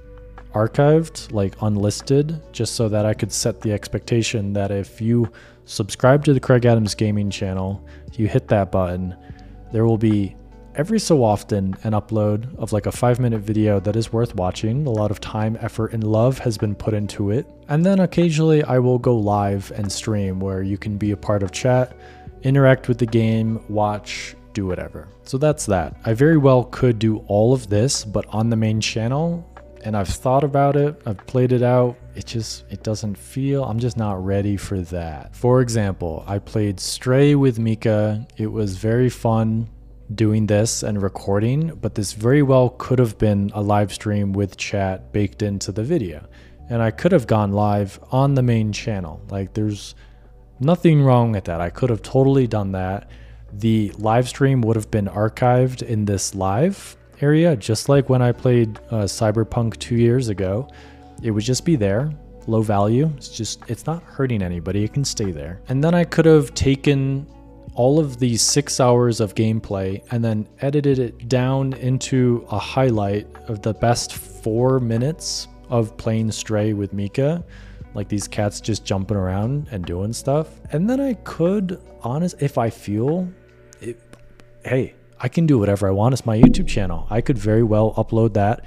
archived, 0.54 1.32
like 1.32 1.56
unlisted, 1.62 2.40
just 2.52 2.76
so 2.76 2.88
that 2.88 3.06
I 3.06 3.16
could 3.16 3.32
set 3.32 3.62
the 3.62 3.74
expectation 3.74 4.54
that 4.54 4.70
if 4.70 5.02
you 5.02 5.32
subscribe 5.66 6.26
to 6.26 6.34
the 6.34 6.40
Kraig 6.40 6.66
Adams 6.66 6.96
Gaming 6.96 7.30
channel, 7.30 7.86
you 8.14 8.28
hit 8.28 8.48
that 8.50 8.72
button, 8.72 9.16
there 9.72 9.86
will 9.86 9.98
be 9.98 10.36
every 10.76 11.00
so 11.00 11.24
often 11.24 11.76
an 11.84 11.94
upload 11.94 12.56
of 12.58 12.74
like 12.74 12.86
a 12.86 12.92
five 12.92 13.20
minute 13.20 13.42
video 13.42 13.80
that 13.80 13.96
is 13.96 14.12
worth 14.12 14.36
watching. 14.36 14.86
A 14.86 14.90
lot 14.90 15.12
of 15.12 15.20
time, 15.20 15.58
effort, 15.62 15.94
and 15.94 16.04
love 16.04 16.40
has 16.40 16.58
been 16.58 16.76
put 16.76 16.94
into 16.94 17.32
it. 17.32 17.48
And 17.70 17.86
then 17.86 18.00
occasionally 18.00 18.64
I 18.64 18.80
will 18.80 19.00
go 19.00 19.16
live 19.16 19.72
and 19.76 19.92
stream 19.92 20.40
where 20.40 20.64
you 20.64 20.78
can 20.78 20.98
be 20.98 21.12
a 21.12 21.18
part 21.18 21.44
of 21.44 21.52
chat, 21.52 21.96
interact 22.44 22.88
with 22.88 22.98
the 22.98 23.06
game, 23.06 23.64
watch, 23.70 24.36
do 24.54 24.66
whatever. 24.66 25.08
So 25.24 25.38
that's 25.38 25.66
that. 25.68 25.96
I 26.06 26.14
very 26.14 26.38
well 26.38 26.66
could 26.66 27.00
do 27.00 27.18
all 27.28 27.54
of 27.54 27.70
this, 27.70 28.04
but 28.04 28.26
on 28.30 28.50
the 28.50 28.56
main 28.56 28.82
channel, 28.82 29.48
and 29.84 29.98
I've 29.98 30.08
thought 30.08 30.44
about 30.44 30.76
it, 30.76 31.02
I've 31.06 31.26
played 31.28 31.52
it 31.52 31.62
out. 31.62 31.98
It 32.16 32.26
just 32.26 32.64
it 32.70 32.84
doesn't 32.84 33.18
feel 33.18 33.64
I'm 33.64 33.80
just 33.80 33.98
not 33.98 34.24
ready 34.24 34.58
for 34.58 34.80
that. 34.82 35.36
For 35.36 35.62
example, 35.62 36.24
I 36.28 36.40
played 36.40 36.80
Stray 36.80 37.36
with 37.36 37.60
Mika. 37.60 38.26
It 38.38 38.48
was 38.48 38.78
very 38.78 39.10
fun 39.10 39.70
doing 40.14 40.48
this 40.48 40.84
and 40.84 41.02
recording, 41.02 41.76
but 41.82 41.96
this 41.96 42.14
very 42.14 42.42
well 42.42 42.70
could 42.70 43.00
have 43.00 43.18
been 43.18 43.52
a 43.54 43.62
live 43.62 43.94
stream 43.94 44.32
with 44.34 44.58
chat 44.58 45.12
baked 45.12 45.42
into 45.42 45.72
the 45.72 45.84
video. 45.84 46.28
And 46.70 46.82
I 46.82 46.92
could 46.92 47.12
have 47.12 47.28
gone 47.28 47.52
live 47.52 48.00
on 48.12 48.36
the 48.36 48.44
main 48.44 48.72
channel. 48.72 49.22
Like 49.30 49.54
there's 49.54 49.96
nothing 50.60 51.04
wrong 51.04 51.34
with 51.34 51.46
that. 51.46 51.62
I 51.62 51.70
could 51.70 51.90
have 51.90 52.02
totally 52.02 52.48
done 52.48 52.72
that. 52.72 53.10
The 53.52 53.92
live 53.98 54.30
stream 54.30 54.62
would 54.62 54.76
have 54.76 54.90
been 54.90 55.08
archived 55.08 55.84
in 55.84 56.06
this 56.06 56.34
live 56.34 56.96
area, 57.24 57.56
just 57.56 57.90
like 57.90 58.10
when 58.10 58.22
I 58.22 58.32
played 58.32 58.70
uh, 58.92 59.08
Cyberpunk 59.20 59.78
two 59.78 59.96
years 59.96 60.28
ago. 60.30 60.68
It 61.22 61.32
would 61.32 61.44
just 61.44 61.64
be 61.64 61.78
there, 61.78 62.12
low 62.48 62.62
value. 62.62 63.10
It's 63.18 63.30
just, 63.30 63.64
it's 63.68 63.86
not 63.86 64.04
hurting 64.04 64.42
anybody. 64.44 64.84
It 64.84 64.94
can 64.94 65.06
stay 65.06 65.32
there. 65.32 65.62
And 65.70 65.84
then 65.84 65.96
I 65.96 66.04
could 66.04 66.26
have 66.26 66.54
taken 66.54 67.26
all 67.76 67.98
of 68.00 68.20
these 68.20 68.42
six 68.42 68.80
hours 68.80 69.20
of 69.20 69.34
gameplay 69.34 70.04
and 70.12 70.24
then 70.24 70.48
edited 70.60 71.00
it 71.00 71.28
down 71.30 71.74
into 71.74 72.46
a 72.52 72.60
highlight 72.60 73.26
of 73.48 73.62
the 73.62 73.74
best 73.74 74.14
four 74.14 74.80
minutes 74.80 75.48
of 75.70 75.96
playing 75.98 76.32
Stray 76.32 76.74
with 76.74 76.92
Mika. 76.94 77.44
Like 77.96 78.10
these 78.10 78.28
cats 78.28 78.60
just 78.60 78.84
jumping 78.86 79.18
around 79.18 79.68
and 79.72 79.86
doing 79.86 80.14
stuff. 80.14 80.48
And 80.72 80.90
then 80.90 81.00
I 81.00 81.14
could, 81.24 81.80
honest, 82.02 82.42
if 82.42 82.58
I 82.58 82.70
feel, 82.70 83.28
it, 83.82 83.98
hey, 84.66 84.94
I 85.24 85.30
can 85.30 85.46
do 85.46 85.58
whatever 85.58 85.88
I 85.88 85.92
want. 85.92 86.12
It's 86.12 86.26
my 86.26 86.38
YouTube 86.38 86.68
channel. 86.68 87.08
I 87.10 87.22
could 87.22 87.38
very 87.38 87.64
well 87.64 87.94
upload 87.94 88.34
that 88.34 88.66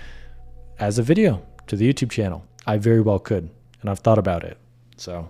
as 0.79 0.99
a 0.99 1.03
video 1.03 1.47
to 1.67 1.77
the 1.77 1.93
YouTube 1.93 2.11
channel. 2.11 2.47
I 2.67 2.79
very 2.79 3.03
well 3.03 3.19
could, 3.19 3.51
and 3.83 3.91
I've 3.91 3.99
thought 3.99 4.17
about 4.17 4.43
it. 4.43 4.57
So, 4.97 5.29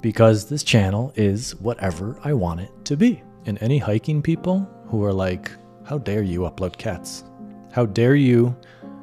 because 0.00 0.48
this 0.48 0.62
channel 0.62 1.12
is 1.16 1.54
whatever 1.56 2.18
I 2.24 2.32
want 2.32 2.60
it 2.60 2.70
to 2.86 2.96
be. 2.96 3.22
And 3.44 3.62
any 3.62 3.76
hiking 3.76 4.22
people 4.22 4.66
who 4.86 5.04
are 5.04 5.12
like, 5.12 5.50
how 5.84 5.98
dare 5.98 6.22
you 6.22 6.40
upload 6.40 6.78
cats? 6.78 7.24
How 7.70 7.84
dare 7.84 8.14
you 8.14 8.56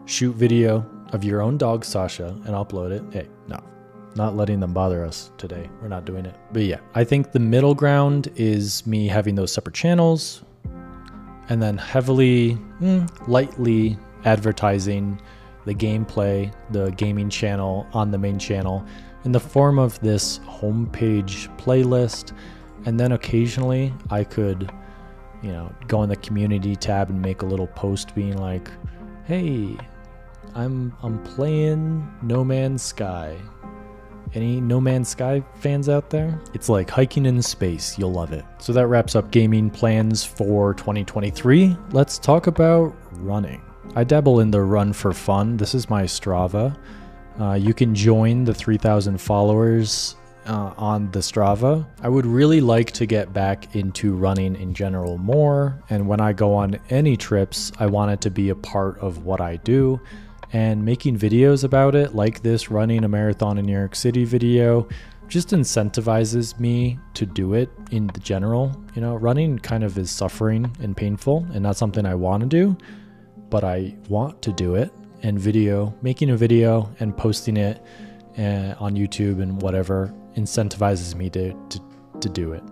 shoot 0.06 0.34
video 0.34 0.84
of 1.14 1.24
your 1.24 1.44
own 1.44 1.60
dog 1.60 1.86
Sasha 1.86 2.30
and 2.30 2.56
upload 2.56 2.90
it? 2.90 3.04
Hey, 3.14 3.28
no, 3.48 3.60
not 4.16 4.36
letting 4.36 4.60
them 4.60 4.74
bother 4.74 5.06
us 5.06 5.30
today. 5.38 5.70
We're 5.80 5.90
not 5.90 6.06
doing 6.06 6.26
it. 6.26 6.36
But 6.54 6.64
yeah, 6.64 6.80
I 6.96 7.04
think 7.04 7.32
the 7.32 7.40
middle 7.40 7.76
ground 7.76 8.32
is 8.36 8.88
me 8.88 9.08
having 9.08 9.36
those 9.36 9.54
separate 9.54 9.76
channels, 9.76 10.42
and 11.52 11.62
then 11.62 11.78
heavily, 11.78 12.58
mm, 12.80 13.28
lightly 13.28 13.98
advertising 14.24 15.22
the 15.66 15.76
gameplay, 15.76 16.50
the 16.70 16.92
gaming 16.92 17.30
channel 17.30 17.86
on 17.92 18.10
the 18.10 18.18
main 18.18 18.40
channel 18.40 18.86
in 19.26 19.34
the 19.34 19.40
form 19.40 19.78
of 19.78 20.00
this 20.00 20.40
homepage 20.48 21.54
playlist. 21.58 22.32
And 22.86 22.98
then 22.98 23.12
occasionally 23.12 23.94
I 24.10 24.24
could, 24.24 24.72
you 25.44 25.52
know, 25.52 25.70
go 25.90 26.04
in 26.04 26.10
the 26.10 26.16
community 26.16 26.74
tab 26.74 27.10
and 27.10 27.22
make 27.22 27.42
a 27.42 27.46
little 27.46 27.68
post 27.68 28.16
being 28.16 28.38
like, 28.38 28.70
hey, 29.26 29.76
I'm 30.56 30.96
I'm 31.04 31.22
playing 31.22 32.10
No 32.22 32.46
Man's 32.46 32.82
Sky. 32.82 33.36
Any 34.34 34.62
No 34.62 34.80
Man's 34.80 35.10
Sky 35.10 35.44
fans 35.56 35.90
out 35.90 36.10
there? 36.10 36.40
It's 36.54 36.70
like 36.70 36.90
hiking 36.90 37.26
in 37.26 37.42
space. 37.42 37.98
You'll 37.98 38.14
love 38.14 38.32
it. 38.32 38.46
So 38.60 38.72
that 38.74 38.88
wraps 38.88 39.16
up 39.16 39.30
gaming 39.32 39.70
plans 39.70 40.24
for 40.24 40.74
2023. 40.76 41.76
Let's 41.92 42.18
talk 42.18 42.48
about 42.48 42.96
running. 43.18 43.62
I 43.96 44.06
dabble 44.06 44.40
in 44.40 44.50
the 44.50 44.62
run 44.62 44.94
for 44.94 45.12
fun. 45.12 45.58
This 45.58 45.76
is 45.76 45.90
my 45.90 46.04
Strava. 46.04 46.78
Uh, 47.40 47.54
you 47.54 47.74
can 47.74 47.94
join 47.94 48.46
the 48.46 48.54
3,000 48.54 49.20
followers 49.20 50.16
uh, 50.46 50.74
on 50.78 51.12
the 51.12 51.20
Strava. 51.20 51.86
I 52.02 52.10
would 52.10 52.26
really 52.26 52.62
like 52.62 52.92
to 52.92 53.06
get 53.06 53.34
back 53.34 53.76
into 53.76 54.16
running 54.16 54.56
in 54.56 54.74
general 54.74 55.18
more. 55.18 55.82
And 55.90 56.08
when 56.08 56.22
I 56.22 56.34
go 56.34 56.54
on 56.54 56.80
any 56.90 57.18
trips, 57.18 57.72
I 57.80 57.88
want 57.88 58.12
it 58.12 58.22
to 58.22 58.32
be 58.32 58.50
a 58.50 58.56
part 58.56 58.98
of 59.00 59.26
what 59.26 59.42
I 59.42 59.58
do. 59.58 60.00
And 60.54 60.84
making 60.84 61.18
videos 61.18 61.64
about 61.64 61.96
it, 61.96 62.14
like 62.14 62.42
this 62.42 62.70
running 62.70 63.04
a 63.04 63.08
marathon 63.08 63.58
in 63.58 63.66
New 63.66 63.78
York 63.78 63.96
City 63.96 64.26
video, 64.26 64.88
just 65.28 65.50
incentivizes 65.50 66.60
me 66.60 67.00
to 67.14 67.26
do 67.26 67.54
it 67.54 67.70
in 67.92 68.08
the 68.08 68.20
general. 68.20 68.76
You 68.94 69.02
know, 69.02 69.16
running 69.16 69.58
kind 69.60 69.84
of 69.84 69.98
is 69.98 70.12
suffering 70.12 70.76
and 70.82 70.96
painful 70.96 71.48
and 71.54 71.64
not 71.64 71.78
something 71.78 72.06
I 72.06 72.16
want 72.16 72.42
to 72.42 72.50
do, 72.50 72.78
but 73.50 73.64
I 73.64 73.96
want 74.10 74.42
to 74.42 74.52
do 74.52 74.76
it. 74.76 74.92
And 75.24 75.40
video, 75.40 75.96
making 76.02 76.32
a 76.32 76.36
video 76.36 76.94
and 77.00 77.16
posting 77.16 77.56
it 77.56 77.82
uh, 78.38 78.76
on 78.80 78.96
YouTube 78.96 79.42
and 79.42 79.62
whatever 79.62 80.14
incentivizes 80.36 81.16
me 81.16 81.30
to, 81.30 81.54
to, 81.70 81.82
to 82.20 82.30
do 82.30 82.54
it, 82.54 82.64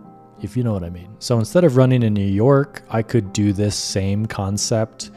if 0.42 0.58
you 0.58 0.64
know 0.64 0.74
what 0.74 0.84
I 0.84 0.90
mean. 0.90 1.16
So 1.20 1.38
instead 1.38 1.64
of 1.64 1.78
running 1.78 2.04
in 2.04 2.14
New 2.14 2.26
York, 2.26 2.84
I 2.90 3.04
could 3.04 3.32
do 3.34 3.54
this 3.54 3.76
same 3.76 4.26
concept 4.26 5.12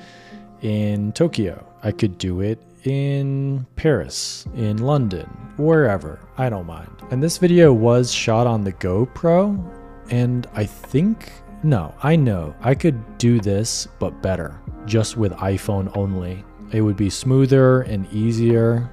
in 0.62 1.12
Tokyo. 1.12 1.64
I 1.82 1.92
could 1.92 2.18
do 2.18 2.40
it 2.40 2.58
in 2.84 3.66
Paris, 3.76 4.46
in 4.56 4.78
London, 4.78 5.26
wherever. 5.56 6.20
I 6.38 6.48
don't 6.48 6.66
mind. 6.66 6.90
And 7.10 7.22
this 7.22 7.38
video 7.38 7.72
was 7.72 8.12
shot 8.12 8.46
on 8.46 8.64
the 8.64 8.72
GoPro, 8.72 9.62
and 10.10 10.46
I 10.54 10.64
think, 10.64 11.32
no, 11.62 11.94
I 12.02 12.16
know 12.16 12.54
I 12.60 12.74
could 12.74 13.18
do 13.18 13.40
this, 13.40 13.86
but 13.98 14.22
better, 14.22 14.60
just 14.86 15.16
with 15.16 15.32
iPhone 15.32 15.94
only. 15.96 16.44
It 16.72 16.80
would 16.80 16.96
be 16.96 17.10
smoother 17.10 17.82
and 17.82 18.10
easier. 18.12 18.90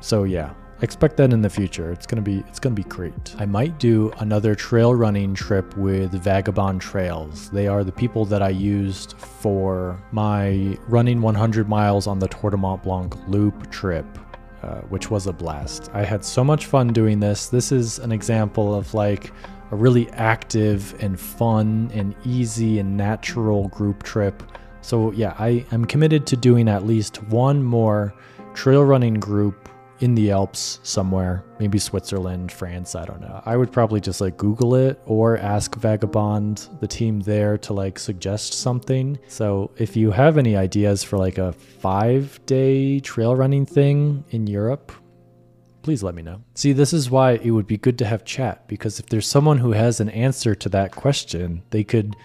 So, 0.00 0.24
yeah, 0.24 0.52
expect 0.82 1.16
that 1.18 1.32
in 1.32 1.42
the 1.42 1.50
future. 1.50 1.92
It's 1.92 2.06
gonna 2.06 2.22
be 2.22 2.44
it's 2.48 2.58
gonna 2.58 2.74
be 2.74 2.84
great. 2.84 3.34
I 3.38 3.46
might 3.46 3.78
do 3.78 4.12
another 4.18 4.54
trail 4.54 4.94
running 4.94 5.34
trip 5.34 5.76
with 5.76 6.12
Vagabond 6.12 6.80
Trails. 6.80 7.50
They 7.50 7.66
are 7.66 7.84
the 7.84 7.92
people 7.92 8.24
that 8.26 8.42
I 8.42 8.50
used 8.50 9.16
for 9.18 10.00
my 10.12 10.78
running 10.88 11.20
100 11.22 11.68
miles 11.68 12.06
on 12.06 12.18
the 12.18 12.28
Tour 12.28 12.50
du 12.50 12.56
Mont 12.56 12.82
Blanc 12.82 13.16
loop 13.28 13.70
trip. 13.70 14.06
Uh, 14.62 14.80
which 14.88 15.10
was 15.10 15.26
a 15.26 15.32
blast. 15.32 15.90
I 15.92 16.04
had 16.04 16.24
so 16.24 16.42
much 16.42 16.64
fun 16.64 16.88
doing 16.88 17.20
this. 17.20 17.48
This 17.48 17.70
is 17.70 17.98
an 17.98 18.10
example 18.10 18.74
of 18.74 18.94
like 18.94 19.30
a 19.72 19.76
really 19.76 20.08
active 20.12 20.94
and 21.02 21.20
fun 21.20 21.90
and 21.92 22.14
easy 22.24 22.78
and 22.78 22.96
natural 22.96 23.68
group 23.68 24.02
trip. 24.02 24.42
So, 24.80 25.12
yeah, 25.12 25.34
I 25.38 25.66
am 25.70 25.84
committed 25.84 26.26
to 26.28 26.36
doing 26.36 26.66
at 26.68 26.86
least 26.86 27.22
one 27.24 27.62
more 27.62 28.14
trail 28.54 28.84
running 28.84 29.14
group 29.14 29.68
in 30.00 30.14
the 30.14 30.30
Alps 30.30 30.80
somewhere, 30.82 31.44
maybe 31.58 31.78
Switzerland, 31.78 32.50
France, 32.50 32.94
I 32.94 33.04
don't 33.04 33.20
know. 33.20 33.42
I 33.46 33.56
would 33.56 33.72
probably 33.72 34.00
just 34.00 34.20
like 34.20 34.36
Google 34.36 34.74
it 34.74 35.00
or 35.06 35.38
ask 35.38 35.74
Vagabond, 35.76 36.68
the 36.80 36.88
team 36.88 37.20
there, 37.20 37.56
to 37.58 37.72
like 37.72 37.98
suggest 37.98 38.54
something. 38.54 39.18
So 39.28 39.70
if 39.76 39.96
you 39.96 40.10
have 40.10 40.36
any 40.36 40.56
ideas 40.56 41.02
for 41.04 41.16
like 41.16 41.38
a 41.38 41.52
five 41.52 42.40
day 42.46 43.00
trail 43.00 43.36
running 43.36 43.66
thing 43.66 44.24
in 44.30 44.46
Europe, 44.46 44.92
please 45.82 46.02
let 46.02 46.14
me 46.14 46.22
know. 46.22 46.42
See, 46.54 46.72
this 46.72 46.92
is 46.92 47.10
why 47.10 47.32
it 47.32 47.50
would 47.50 47.66
be 47.66 47.76
good 47.76 47.98
to 47.98 48.06
have 48.06 48.24
chat 48.24 48.66
because 48.66 48.98
if 48.98 49.06
there's 49.06 49.26
someone 49.26 49.58
who 49.58 49.72
has 49.72 50.00
an 50.00 50.08
answer 50.08 50.54
to 50.54 50.68
that 50.70 50.92
question, 50.92 51.62
they 51.70 51.84
could 51.84 52.16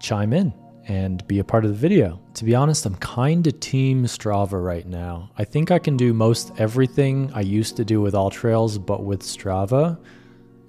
chime 0.00 0.32
in 0.32 0.52
and 0.88 1.24
be 1.28 1.38
a 1.38 1.44
part 1.44 1.64
of 1.64 1.70
the 1.70 1.76
video. 1.76 2.18
To 2.34 2.44
be 2.44 2.54
honest, 2.54 2.86
I'm 2.86 2.96
kinda 2.96 3.52
team 3.52 4.04
Strava 4.04 4.62
right 4.62 4.86
now. 4.86 5.30
I 5.38 5.44
think 5.44 5.70
I 5.70 5.78
can 5.78 5.96
do 5.96 6.12
most 6.14 6.50
everything 6.58 7.30
I 7.34 7.42
used 7.42 7.76
to 7.76 7.84
do 7.84 8.00
with 8.00 8.14
AllTrails, 8.14 8.84
but 8.84 9.04
with 9.04 9.20
Strava. 9.20 9.98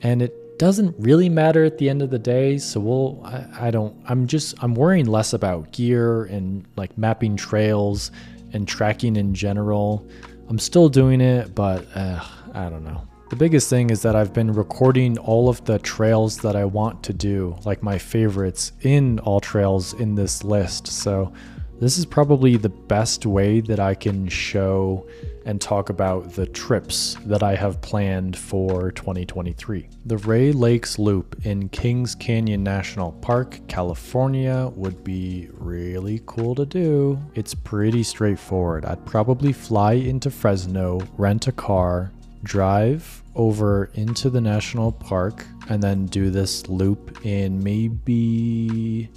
And 0.01 0.21
it 0.21 0.59
doesn't 0.59 0.93
really 0.99 1.29
matter 1.29 1.63
at 1.63 1.77
the 1.77 1.89
end 1.89 2.01
of 2.01 2.09
the 2.09 2.19
day. 2.19 2.57
So 2.57 2.81
we'll, 2.81 3.21
I, 3.23 3.67
I 3.67 3.71
don't, 3.71 3.95
I'm 4.07 4.27
just, 4.27 4.61
I'm 4.61 4.75
worrying 4.75 5.05
less 5.05 5.31
about 5.31 5.71
gear 5.71 6.25
and 6.25 6.65
like 6.75 6.97
mapping 6.97 7.37
trails 7.37 8.11
and 8.51 8.67
tracking 8.67 9.15
in 9.15 9.33
general. 9.33 10.05
I'm 10.49 10.59
still 10.59 10.89
doing 10.89 11.21
it, 11.21 11.55
but 11.55 11.85
uh, 11.95 12.21
I 12.53 12.69
don't 12.69 12.83
know. 12.83 13.07
The 13.29 13.35
biggest 13.35 13.69
thing 13.69 13.91
is 13.91 14.01
that 14.01 14.15
I've 14.15 14.33
been 14.33 14.51
recording 14.51 15.19
all 15.19 15.49
of 15.49 15.63
the 15.63 15.77
trails 15.77 16.37
that 16.37 16.55
I 16.55 16.65
want 16.65 17.03
to 17.03 17.13
do, 17.13 17.55
like 17.63 17.83
my 17.83 17.99
favorites, 17.99 18.71
in 18.81 19.19
AllTrails 19.19 19.99
in 19.99 20.15
this 20.15 20.43
list. 20.43 20.87
So 20.87 21.31
this 21.79 21.99
is 21.99 22.07
probably 22.07 22.57
the 22.57 22.69
best 22.69 23.27
way 23.27 23.61
that 23.61 23.79
I 23.79 23.93
can 23.93 24.27
show 24.27 25.07
and 25.45 25.61
talk 25.61 25.91
about 25.91 26.33
the 26.33 26.47
trips 26.47 27.17
that 27.27 27.43
I 27.43 27.53
have 27.53 27.79
planned 27.81 28.35
for 28.35 28.91
2023. 28.93 29.87
The 30.07 30.17
Rae 30.17 30.51
Lakes 30.51 30.97
Loop 30.97 31.45
in 31.45 31.69
Kings 31.69 32.15
Canyon 32.15 32.63
National 32.63 33.11
Park, 33.11 33.59
California 33.67 34.71
would 34.75 35.03
be 35.03 35.49
really 35.53 36.21
cool 36.25 36.55
to 36.55 36.65
do. 36.65 37.19
It's 37.35 37.53
pretty 37.53 38.01
straightforward. 38.01 38.85
I'd 38.85 39.05
probably 39.05 39.53
fly 39.53 39.93
into 39.93 40.31
Fresno, 40.31 40.99
rent 41.15 41.47
a 41.47 41.51
car, 41.51 42.11
drive 42.43 43.23
over 43.35 43.89
into 43.93 44.29
the 44.29 44.41
national 44.41 44.91
park 44.91 45.45
and 45.69 45.81
then 45.81 46.05
do 46.07 46.29
this 46.29 46.67
loop 46.67 47.25
in 47.25 47.63
maybe 47.63 49.09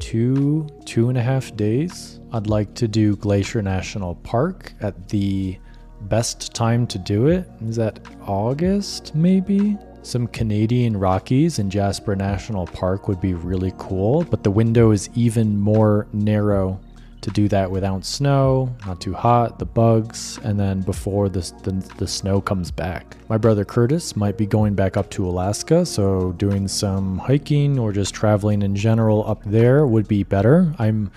two, 0.00 0.66
two 0.84 1.08
and 1.08 1.18
a 1.18 1.22
half 1.22 1.54
days. 1.56 2.20
I'd 2.32 2.46
like 2.46 2.74
to 2.74 2.88
do 2.88 3.16
Glacier 3.16 3.62
National 3.62 4.14
Park 4.16 4.72
at 4.80 5.08
the 5.08 5.58
best 6.02 6.54
time 6.54 6.86
to 6.88 6.98
do 6.98 7.26
it. 7.28 7.48
Is 7.62 7.76
that 7.76 8.00
August, 8.22 9.14
maybe? 9.14 9.76
Some 10.02 10.26
Canadian 10.26 10.96
Rockies 10.96 11.60
in 11.60 11.70
Jasper 11.70 12.16
National 12.16 12.66
Park 12.66 13.06
would 13.06 13.20
be 13.20 13.34
really 13.34 13.72
cool, 13.78 14.24
but 14.24 14.42
the 14.42 14.50
window 14.50 14.90
is 14.90 15.08
even 15.14 15.60
more 15.60 16.08
narrow 16.12 16.80
to 17.22 17.30
do 17.30 17.48
that 17.48 17.70
without 17.70 18.04
snow, 18.04 18.74
not 18.84 19.00
too 19.00 19.14
hot, 19.14 19.58
the 19.58 19.64
bugs, 19.64 20.38
and 20.42 20.58
then 20.58 20.80
before 20.82 21.28
the, 21.28 21.40
the, 21.62 21.72
the, 21.96 22.06
snow 22.06 22.40
comes 22.40 22.70
back. 22.70 23.16
My 23.28 23.38
brother 23.38 23.64
Curtis 23.64 24.16
might 24.16 24.36
be 24.36 24.44
going 24.44 24.74
back 24.74 24.96
up 24.96 25.08
to 25.10 25.26
Alaska, 25.26 25.86
so 25.86 26.32
doing 26.32 26.66
some 26.66 27.18
hiking 27.18 27.78
or 27.78 27.92
just 27.92 28.12
traveling 28.12 28.62
in 28.62 28.74
general 28.74 29.28
up 29.28 29.42
there 29.44 29.86
would 29.86 30.08
be 30.08 30.24
better. 30.24 30.74
I'm 30.78 31.10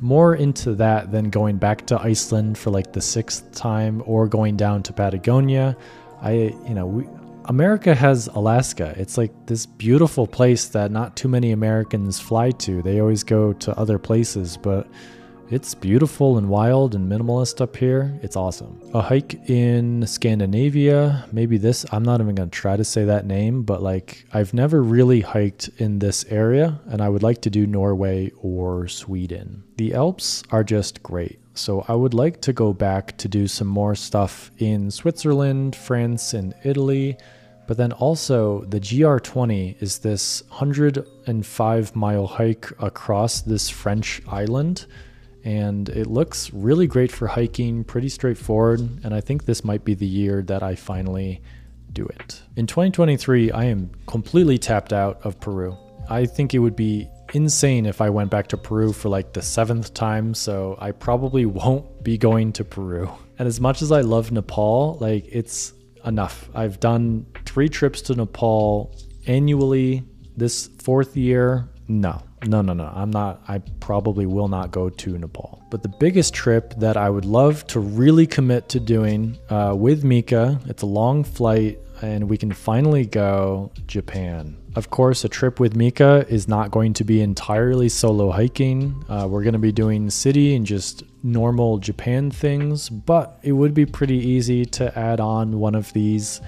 more 0.00 0.34
into 0.34 0.74
that 0.76 1.12
than 1.12 1.28
going 1.28 1.58
back 1.58 1.86
to 1.86 2.00
Iceland 2.00 2.56
for 2.56 2.70
like 2.70 2.92
the 2.92 3.02
sixth 3.02 3.52
time 3.52 4.02
or 4.06 4.26
going 4.26 4.56
down 4.56 4.82
to 4.84 4.94
Patagonia. 4.94 5.76
I, 6.22 6.54
you 6.66 6.74
know, 6.74 6.86
we, 6.86 7.06
America 7.44 7.94
has 7.94 8.28
Alaska. 8.28 8.94
It's 8.96 9.18
like 9.18 9.32
this 9.46 9.66
beautiful 9.66 10.26
place 10.26 10.68
that 10.68 10.90
not 10.90 11.16
too 11.16 11.28
many 11.28 11.52
Americans 11.52 12.18
fly 12.18 12.50
to. 12.52 12.80
They 12.80 13.00
always 13.00 13.24
go 13.24 13.52
to 13.54 13.78
other 13.78 13.98
places, 13.98 14.56
but 14.56 14.86
it's 15.50 15.74
beautiful 15.74 16.38
and 16.38 16.48
wild 16.48 16.94
and 16.94 17.10
minimalist 17.10 17.60
up 17.60 17.76
here. 17.76 18.16
It's 18.22 18.36
awesome. 18.36 18.80
A 18.94 19.02
hike 19.02 19.34
in 19.50 20.06
Scandinavia. 20.06 21.26
Maybe 21.32 21.58
this, 21.58 21.84
I'm 21.90 22.04
not 22.04 22.20
even 22.20 22.36
to 22.36 22.46
try 22.46 22.76
to 22.76 22.84
say 22.84 23.04
that 23.06 23.26
name, 23.26 23.64
but 23.64 23.82
like 23.82 24.26
I've 24.32 24.54
never 24.54 24.80
really 24.80 25.22
hiked 25.22 25.68
in 25.78 25.98
this 25.98 26.24
area 26.26 26.80
and 26.86 27.02
I 27.02 27.08
would 27.08 27.24
like 27.24 27.42
to 27.42 27.50
do 27.50 27.66
Norway 27.66 28.30
or 28.40 28.86
Sweden. 28.86 29.64
The 29.76 29.92
Alps 29.94 30.44
are 30.52 30.62
just 30.62 31.02
great. 31.02 31.40
So 31.54 31.84
I 31.88 31.94
would 31.94 32.14
like 32.14 32.40
to 32.42 32.52
go 32.52 32.72
back 32.72 33.18
to 33.18 33.26
do 33.26 33.48
some 33.48 33.66
more 33.66 33.96
stuff 33.96 34.52
in 34.58 34.88
Switzerland, 34.90 35.74
France, 35.74 36.32
and 36.32 36.54
Italy. 36.62 37.16
But 37.66 37.76
then 37.76 37.92
also, 37.92 38.64
the 38.66 38.80
GR20 38.80 39.82
is 39.82 39.98
this 39.98 40.44
105 40.48 41.96
mile 41.96 42.26
hike 42.28 42.70
across 42.78 43.40
this 43.40 43.68
French 43.68 44.22
island 44.28 44.86
and 45.44 45.88
it 45.88 46.06
looks 46.06 46.52
really 46.52 46.86
great 46.86 47.10
for 47.10 47.26
hiking, 47.26 47.84
pretty 47.84 48.08
straightforward, 48.08 48.80
and 49.04 49.14
I 49.14 49.20
think 49.20 49.44
this 49.44 49.64
might 49.64 49.84
be 49.84 49.94
the 49.94 50.06
year 50.06 50.42
that 50.42 50.62
I 50.62 50.74
finally 50.74 51.42
do 51.92 52.04
it. 52.06 52.42
In 52.56 52.66
2023, 52.66 53.50
I 53.50 53.64
am 53.64 53.90
completely 54.06 54.58
tapped 54.58 54.92
out 54.92 55.20
of 55.24 55.40
Peru. 55.40 55.76
I 56.08 56.26
think 56.26 56.54
it 56.54 56.58
would 56.58 56.76
be 56.76 57.08
insane 57.32 57.86
if 57.86 58.00
I 58.00 58.10
went 58.10 58.30
back 58.30 58.48
to 58.48 58.56
Peru 58.56 58.92
for 58.92 59.08
like 59.08 59.32
the 59.32 59.42
seventh 59.42 59.94
time, 59.94 60.34
so 60.34 60.76
I 60.80 60.92
probably 60.92 61.46
won't 61.46 62.02
be 62.02 62.18
going 62.18 62.52
to 62.54 62.64
Peru. 62.64 63.10
And 63.38 63.46
as 63.46 63.60
much 63.60 63.82
as 63.82 63.92
I 63.92 64.00
love 64.02 64.32
Nepal, 64.32 64.98
like 65.00 65.26
it's 65.30 65.72
enough. 66.04 66.48
I've 66.54 66.80
done 66.80 67.26
three 67.44 67.68
trips 67.68 68.02
to 68.02 68.14
Nepal 68.14 68.94
annually 69.26 70.04
this 70.36 70.68
fourth 70.78 71.16
year. 71.16 71.68
No, 71.90 72.22
no, 72.46 72.62
no, 72.62 72.72
no. 72.72 72.88
I'm 72.94 73.10
not, 73.10 73.42
I 73.48 73.58
probably 73.80 74.24
will 74.24 74.46
not 74.46 74.70
go 74.70 74.90
to 74.90 75.18
Nepal. 75.18 75.60
But 75.72 75.82
the 75.82 75.88
biggest 75.88 76.32
trip 76.32 76.72
that 76.78 76.96
I 76.96 77.10
would 77.10 77.24
love 77.24 77.66
to 77.66 77.80
really 77.80 78.28
commit 78.28 78.68
to 78.68 78.78
doing 78.78 79.36
uh, 79.48 79.74
with 79.76 80.04
Mika, 80.04 80.60
it's 80.66 80.82
a 80.82 80.86
long 80.86 81.24
flight. 81.24 81.80
and 82.02 82.28
we 82.28 82.38
can 82.38 82.52
finally 82.52 83.06
go 83.06 83.70
Japan. 83.86 84.56
Of 84.76 84.90
course, 84.90 85.24
a 85.24 85.28
trip 85.28 85.58
with 85.58 85.74
Mika 85.74 86.24
is 86.28 86.46
not 86.46 86.70
going 86.70 86.94
to 86.94 87.04
be 87.04 87.20
entirely 87.20 87.88
solo 87.88 88.30
hiking. 88.30 89.04
Uh, 89.08 89.26
we're 89.28 89.42
going 89.42 89.54
to 89.54 89.58
be 89.58 89.72
doing 89.72 90.08
city 90.10 90.54
and 90.54 90.64
just 90.64 91.02
normal 91.22 91.78
Japan 91.78 92.30
things, 92.30 92.88
but 92.88 93.38
it 93.42 93.52
would 93.52 93.74
be 93.74 93.84
pretty 93.84 94.16
easy 94.16 94.64
to 94.64 94.96
add 94.98 95.20
on 95.20 95.58
one 95.58 95.74
of 95.74 95.92
these 95.92 96.40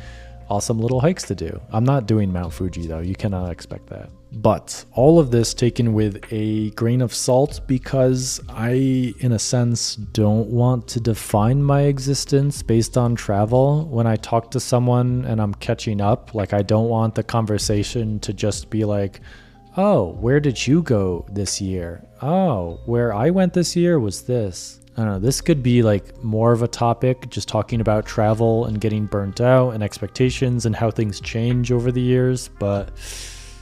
awesome 0.53 0.79
little 0.79 1.01
hikes 1.01 1.23
to 1.25 1.35
do. 1.35 1.59
I'm 1.73 1.85
not 1.85 2.07
doing 2.07 2.31
Mount 2.31 2.53
Fuji 2.53 2.87
though, 2.87 3.01
you 3.01 3.15
cannot 3.15 3.51
expect 3.51 3.87
that. 3.89 4.11
But 4.33 4.85
all 4.93 5.19
of 5.19 5.31
this 5.31 5.55
taken 5.55 5.95
with 5.95 6.23
a 6.31 6.71
grain 6.71 7.01
of 7.01 7.15
salt 7.15 7.61
because 7.67 8.39
I, 8.51 9.15
in 9.21 9.33
a 9.33 9.39
sense, 9.39 9.97
don't 9.97 10.49
want 10.49 10.89
to 10.89 11.01
define 11.01 11.63
my 11.63 11.83
existence 11.83 12.63
based 12.63 12.99
on 12.99 13.15
travel. 13.15 13.87
When 13.87 14.07
I 14.07 14.17
talk 14.17 14.51
to 14.51 14.61
someone 14.61 15.25
and 15.25 15.41
I'm 15.41 15.55
catching 15.55 16.03
up, 16.03 16.35
like, 16.35 16.53
I 16.53 16.61
don't 16.61 16.89
want 16.91 17.15
the 17.15 17.23
conversation 17.23 18.21
to 18.21 18.35
just 18.35 18.69
be 18.69 18.85
like, 18.85 19.21
oh, 19.79 20.13
where 20.21 20.41
did 20.41 20.67
you 20.67 20.83
go 20.83 21.25
this 21.33 21.61
year? 21.63 22.05
Oh, 22.21 22.79
where 22.85 23.15
I 23.15 23.31
went 23.31 23.55
this 23.55 23.75
year 23.75 23.99
was 23.99 24.23
this. 24.23 24.82
I 24.97 25.05
don't 25.05 25.13
know, 25.13 25.19
this 25.19 25.41
could 25.41 25.63
be 25.63 25.83
like 25.83 26.23
more 26.23 26.53
of 26.53 26.63
a 26.63 26.69
topic, 26.69 27.31
just 27.31 27.49
talking 27.49 27.81
about 27.81 28.05
travel 28.05 28.67
and 28.67 28.81
getting 28.81 29.07
burnt 29.07 29.41
out 29.41 29.71
and 29.71 29.83
expectations 29.83 30.67
and 30.67 30.77
how 30.77 30.91
things 30.91 31.21
change 31.21 31.73
over 31.73 31.91
the 31.91 32.01
years, 32.01 32.49
but 32.59 32.91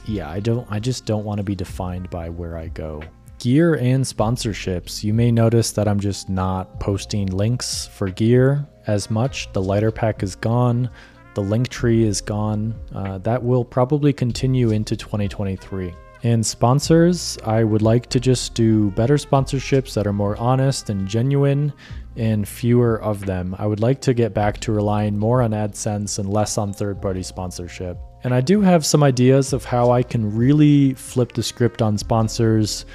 yeah, 0.05 0.29
I 0.29 0.39
don't 0.39 0.67
I 0.69 0.79
just 0.79 1.05
don't 1.05 1.23
want 1.23 1.37
to 1.37 1.43
be 1.43 1.55
defined 1.55 2.09
by 2.09 2.29
where 2.29 2.57
I 2.57 2.67
go. 2.67 3.01
Gear 3.39 3.75
and 3.75 4.03
sponsorships. 4.03 5.03
You 5.03 5.13
may 5.13 5.31
notice 5.31 5.71
that 5.71 5.87
I'm 5.87 5.99
just 5.99 6.29
not 6.29 6.79
posting 6.79 7.27
links 7.27 7.87
for 7.87 8.09
gear 8.09 8.67
as 8.87 9.09
much. 9.09 9.51
The 9.53 9.61
LighterPack 9.61 10.21
is 10.21 10.35
gone. 10.35 10.89
The 11.33 11.41
Linktree 11.41 12.01
is 12.01 12.19
gone. 12.21 12.75
Uh, 12.93 13.17
that 13.19 13.41
will 13.41 13.63
probably 13.63 14.11
continue 14.11 14.71
into 14.71 14.95
2023. 14.95 15.93
And 16.23 16.45
sponsors, 16.45 17.37
I 17.45 17.63
would 17.63 17.81
like 17.81 18.07
to 18.09 18.19
just 18.19 18.53
do 18.53 18.91
better 18.91 19.15
sponsorships 19.15 19.95
that 19.95 20.05
are 20.05 20.13
more 20.13 20.37
honest 20.37 20.89
and 20.91 21.07
genuine 21.07 21.73
and 22.15 22.47
fewer 22.47 23.01
of 23.01 23.25
them. 23.25 23.55
I 23.57 23.65
would 23.65 23.79
like 23.79 24.01
to 24.01 24.13
get 24.13 24.33
back 24.33 24.59
to 24.61 24.71
relying 24.71 25.17
more 25.17 25.41
on 25.41 25.51
AdSense 25.51 26.19
and 26.19 26.29
less 26.29 26.57
on 26.57 26.73
third 26.73 27.01
party 27.01 27.23
sponsorship. 27.23 27.97
And 28.23 28.35
I 28.35 28.41
do 28.41 28.61
have 28.61 28.85
some 28.85 29.01
ideas 29.01 29.51
of 29.51 29.65
how 29.65 29.91
I 29.91 30.03
can 30.03 30.35
really 30.35 30.93
flip 30.93 31.31
the 31.31 31.41
script 31.41 31.81
on 31.81 31.97
sponsors, 31.97 32.85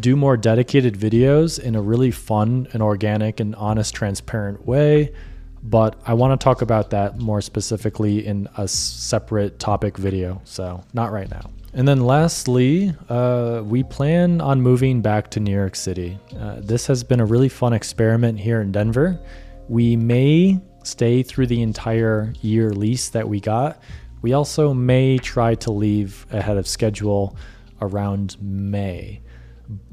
do 0.00 0.14
more 0.14 0.36
dedicated 0.36 0.94
videos 0.94 1.58
in 1.58 1.76
a 1.76 1.80
really 1.80 2.10
fun 2.10 2.68
and 2.74 2.82
organic 2.82 3.40
and 3.40 3.54
honest, 3.54 3.94
transparent 3.94 4.66
way. 4.66 5.14
But 5.62 5.98
I 6.04 6.12
want 6.12 6.38
to 6.38 6.44
talk 6.44 6.60
about 6.60 6.90
that 6.90 7.18
more 7.18 7.40
specifically 7.40 8.26
in 8.26 8.46
a 8.58 8.68
separate 8.68 9.58
topic 9.58 9.96
video. 9.96 10.42
So, 10.44 10.84
not 10.92 11.10
right 11.10 11.30
now. 11.30 11.50
And 11.74 11.88
then 11.88 12.00
lastly, 12.00 12.94
uh, 13.08 13.62
we 13.64 13.82
plan 13.82 14.40
on 14.40 14.62
moving 14.62 15.02
back 15.02 15.30
to 15.32 15.40
New 15.40 15.52
York 15.52 15.74
City. 15.74 16.18
Uh, 16.38 16.56
this 16.60 16.86
has 16.86 17.02
been 17.02 17.20
a 17.20 17.26
really 17.26 17.48
fun 17.48 17.72
experiment 17.72 18.38
here 18.38 18.60
in 18.60 18.70
Denver. 18.70 19.20
We 19.68 19.96
may 19.96 20.60
stay 20.84 21.22
through 21.22 21.48
the 21.48 21.62
entire 21.62 22.32
year 22.42 22.70
lease 22.70 23.08
that 23.08 23.28
we 23.28 23.40
got, 23.40 23.80
we 24.24 24.32
also 24.32 24.72
may 24.72 25.18
try 25.18 25.54
to 25.56 25.70
leave 25.70 26.26
ahead 26.30 26.56
of 26.56 26.66
schedule 26.66 27.36
around 27.82 28.38
May. 28.40 29.20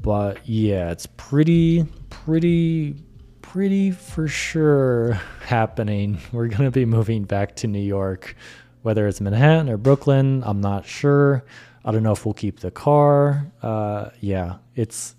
But 0.00 0.48
yeah, 0.48 0.90
it's 0.90 1.04
pretty, 1.04 1.84
pretty, 2.08 2.96
pretty 3.42 3.90
for 3.90 4.28
sure 4.28 5.12
happening. 5.44 6.18
We're 6.32 6.48
going 6.48 6.64
to 6.64 6.70
be 6.70 6.86
moving 6.86 7.24
back 7.24 7.56
to 7.56 7.66
New 7.66 7.78
York, 7.78 8.34
whether 8.80 9.06
it's 9.06 9.20
Manhattan 9.20 9.68
or 9.68 9.76
Brooklyn. 9.76 10.42
I'm 10.46 10.62
not 10.62 10.86
sure. 10.86 11.44
I 11.84 11.92
don't 11.92 12.02
know 12.02 12.12
if 12.12 12.24
we'll 12.24 12.34
keep 12.34 12.60
the 12.60 12.70
car. 12.70 13.50
Uh, 13.62 14.10
yeah, 14.20 14.56
it's 14.74 15.14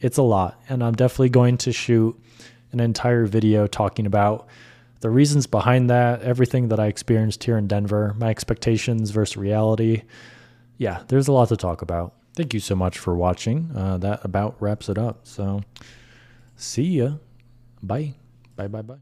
it's 0.00 0.18
a 0.18 0.22
lot, 0.22 0.60
and 0.68 0.82
I'm 0.82 0.94
definitely 0.94 1.28
going 1.28 1.58
to 1.58 1.72
shoot 1.72 2.18
an 2.72 2.80
entire 2.80 3.26
video 3.26 3.66
talking 3.66 4.06
about 4.06 4.48
the 5.00 5.10
reasons 5.10 5.46
behind 5.46 5.90
that, 5.90 6.22
everything 6.22 6.68
that 6.68 6.78
I 6.78 6.86
experienced 6.86 7.44
here 7.44 7.56
in 7.56 7.66
Denver, 7.66 8.14
my 8.18 8.28
expectations 8.28 9.10
versus 9.10 9.36
reality. 9.36 10.02
Yeah, 10.76 11.02
there's 11.08 11.28
a 11.28 11.32
lot 11.32 11.48
to 11.48 11.56
talk 11.56 11.82
about. 11.82 12.14
Thank 12.34 12.54
you 12.54 12.60
so 12.60 12.74
much 12.74 12.98
for 12.98 13.14
watching. 13.14 13.70
Uh, 13.74 13.98
that 13.98 14.24
about 14.24 14.56
wraps 14.60 14.88
it 14.88 14.98
up. 14.98 15.26
So, 15.26 15.62
see 16.56 16.98
ya. 16.98 17.14
Bye. 17.82 18.14
Bye, 18.56 18.68
bye, 18.68 18.82
bye. 18.82 19.00